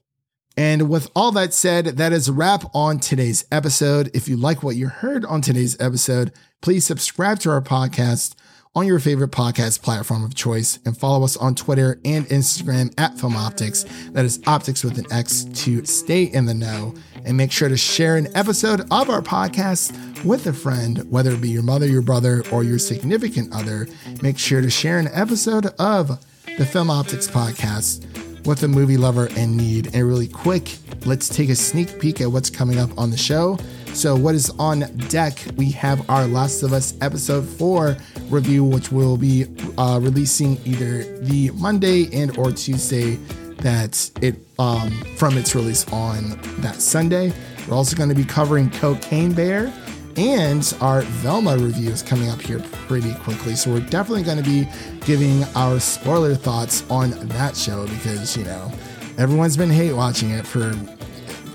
And 0.56 0.90
with 0.90 1.10
all 1.14 1.32
that 1.32 1.54
said, 1.54 1.86
that 1.86 2.12
is 2.12 2.28
a 2.28 2.32
wrap 2.32 2.64
on 2.74 2.98
today's 2.98 3.44
episode. 3.50 4.10
If 4.12 4.28
you 4.28 4.36
like 4.36 4.62
what 4.62 4.76
you 4.76 4.88
heard 4.88 5.24
on 5.24 5.40
today's 5.40 5.80
episode, 5.80 6.32
please 6.60 6.84
subscribe 6.84 7.38
to 7.40 7.50
our 7.50 7.62
podcast 7.62 8.34
on 8.76 8.86
your 8.86 9.00
favorite 9.00 9.32
podcast 9.32 9.82
platform 9.82 10.22
of 10.22 10.34
choice 10.34 10.78
and 10.84 10.96
follow 10.96 11.24
us 11.24 11.36
on 11.36 11.56
Twitter 11.56 12.00
and 12.04 12.24
Instagram 12.26 12.94
at 12.98 13.18
Film 13.18 13.36
Optics. 13.36 13.84
That 14.12 14.24
is 14.24 14.40
optics 14.46 14.84
with 14.84 14.96
an 14.96 15.06
X 15.10 15.44
to 15.64 15.84
stay 15.84 16.24
in 16.24 16.46
the 16.46 16.54
know. 16.54 16.94
And 17.24 17.36
make 17.36 17.50
sure 17.50 17.68
to 17.68 17.76
share 17.76 18.16
an 18.16 18.34
episode 18.36 18.82
of 18.92 19.10
our 19.10 19.22
podcast 19.22 20.24
with 20.24 20.46
a 20.46 20.52
friend, 20.52 21.10
whether 21.10 21.32
it 21.32 21.40
be 21.40 21.50
your 21.50 21.64
mother, 21.64 21.86
your 21.86 22.00
brother, 22.00 22.44
or 22.52 22.62
your 22.62 22.78
significant 22.78 23.52
other. 23.52 23.88
Make 24.22 24.38
sure 24.38 24.60
to 24.60 24.70
share 24.70 24.98
an 24.98 25.08
episode 25.12 25.66
of 25.78 26.24
the 26.56 26.64
Film 26.64 26.90
Optics 26.90 27.26
podcast 27.26 28.46
with 28.46 28.62
a 28.62 28.68
movie 28.68 28.96
lover 28.96 29.26
in 29.36 29.56
need. 29.56 29.94
And 29.94 30.06
really 30.06 30.28
quick, 30.28 30.76
let's 31.04 31.28
take 31.28 31.50
a 31.50 31.56
sneak 31.56 32.00
peek 32.00 32.20
at 32.20 32.30
what's 32.30 32.50
coming 32.50 32.78
up 32.78 32.96
on 32.96 33.10
the 33.10 33.18
show. 33.18 33.58
So, 33.92 34.16
what 34.16 34.34
is 34.34 34.50
on 34.50 34.80
deck? 35.08 35.38
We 35.56 35.70
have 35.72 36.08
our 36.08 36.26
Last 36.26 36.62
of 36.62 36.72
Us 36.72 36.94
episode 37.00 37.44
four 37.44 37.96
review, 38.28 38.64
which 38.64 38.92
will 38.92 39.16
be 39.16 39.46
uh, 39.76 39.98
releasing 40.00 40.58
either 40.64 41.02
the 41.20 41.50
Monday 41.50 42.08
and 42.14 42.36
or 42.38 42.52
Tuesday 42.52 43.16
that 43.56 44.10
it 44.22 44.36
um, 44.58 44.90
from 45.16 45.36
its 45.36 45.54
release 45.54 45.86
on 45.92 46.40
that 46.60 46.76
Sunday. 46.76 47.32
We're 47.68 47.74
also 47.74 47.96
going 47.96 48.08
to 48.08 48.14
be 48.14 48.24
covering 48.24 48.70
Cocaine 48.70 49.32
Bear 49.34 49.72
and 50.16 50.74
our 50.80 51.02
Velma 51.02 51.58
review 51.58 51.90
is 51.90 52.02
coming 52.02 52.30
up 52.30 52.40
here 52.40 52.60
pretty 52.86 53.14
quickly. 53.14 53.54
So 53.54 53.72
we're 53.72 53.80
definitely 53.80 54.22
going 54.22 54.38
to 54.38 54.44
be 54.44 54.66
giving 55.04 55.44
our 55.54 55.80
spoiler 55.80 56.34
thoughts 56.34 56.88
on 56.90 57.10
that 57.28 57.56
show 57.56 57.86
because, 57.86 58.36
you 58.36 58.44
know, 58.44 58.72
everyone's 59.18 59.56
been 59.56 59.70
hate 59.70 59.92
watching 59.92 60.30
it 60.30 60.46
for 60.46 60.72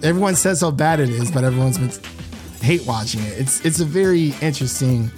everyone 0.04 0.36
says 0.36 0.62
how 0.62 0.71
bad 0.71 1.00
it 1.00 1.10
is, 1.10 1.32
but 1.32 1.43
everyone's 1.43 1.78
been 1.78 2.14
hate 2.65 2.86
watching 2.88 3.21
it. 3.21 3.39
It's 3.39 3.63
it's 3.63 3.80
a 3.80 3.86
very 3.86 4.34
interesting 4.41 5.12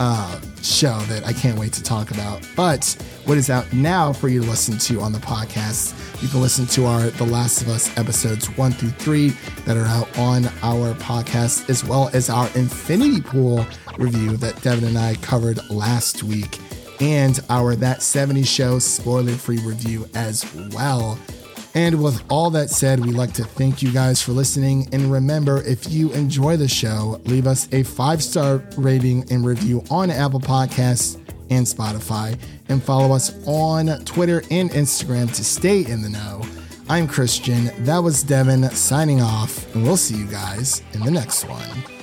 uh, 0.00 0.40
show 0.62 0.98
that 1.08 1.24
I 1.26 1.34
can't 1.34 1.58
wait 1.58 1.72
to 1.74 1.82
talk 1.82 2.10
about. 2.10 2.48
But 2.56 2.96
what 3.26 3.36
is 3.36 3.50
out 3.50 3.70
now 3.74 4.12
for 4.12 4.28
you 4.28 4.40
to 4.42 4.48
listen 4.48 4.78
to 4.78 5.00
on 5.00 5.12
the 5.12 5.18
podcast? 5.18 5.92
You 6.22 6.28
can 6.28 6.40
listen 6.40 6.66
to 6.68 6.86
our 6.86 7.10
The 7.10 7.26
Last 7.26 7.60
of 7.60 7.68
Us 7.68 7.94
episodes 7.98 8.46
one 8.56 8.72
through 8.72 8.90
three 8.90 9.28
that 9.66 9.76
are 9.76 9.84
out 9.84 10.18
on 10.18 10.46
our 10.62 10.94
podcast, 10.94 11.68
as 11.68 11.84
well 11.84 12.08
as 12.14 12.30
our 12.30 12.48
Infinity 12.54 13.20
Pool 13.20 13.66
review 13.98 14.38
that 14.38 14.60
Devin 14.62 14.84
and 14.84 14.98
I 14.98 15.16
covered 15.16 15.60
last 15.68 16.22
week, 16.22 16.58
and 17.02 17.38
our 17.50 17.76
That 17.76 18.02
70 18.02 18.44
Show 18.44 18.78
spoiler 18.78 19.32
free 19.32 19.58
review 19.58 20.08
as 20.14 20.50
well. 20.72 21.18
And 21.74 22.02
with 22.02 22.22
all 22.30 22.50
that 22.50 22.70
said, 22.70 23.04
we'd 23.04 23.16
like 23.16 23.32
to 23.34 23.44
thank 23.44 23.82
you 23.82 23.92
guys 23.92 24.22
for 24.22 24.30
listening. 24.30 24.88
And 24.92 25.10
remember, 25.10 25.60
if 25.62 25.90
you 25.90 26.12
enjoy 26.12 26.56
the 26.56 26.68
show, 26.68 27.20
leave 27.24 27.48
us 27.48 27.68
a 27.72 27.82
five 27.82 28.22
star 28.22 28.62
rating 28.76 29.30
and 29.32 29.44
review 29.44 29.82
on 29.90 30.10
Apple 30.10 30.40
Podcasts 30.40 31.16
and 31.50 31.66
Spotify. 31.66 32.38
And 32.68 32.82
follow 32.82 33.14
us 33.14 33.34
on 33.46 33.86
Twitter 34.04 34.42
and 34.50 34.70
Instagram 34.70 35.34
to 35.34 35.44
stay 35.44 35.84
in 35.84 36.00
the 36.00 36.08
know. 36.08 36.42
I'm 36.88 37.08
Christian. 37.08 37.70
That 37.84 37.98
was 37.98 38.22
Devin 38.22 38.70
signing 38.70 39.20
off. 39.20 39.74
And 39.74 39.82
we'll 39.82 39.96
see 39.96 40.16
you 40.16 40.26
guys 40.26 40.82
in 40.92 41.00
the 41.00 41.10
next 41.10 41.44
one. 41.44 41.93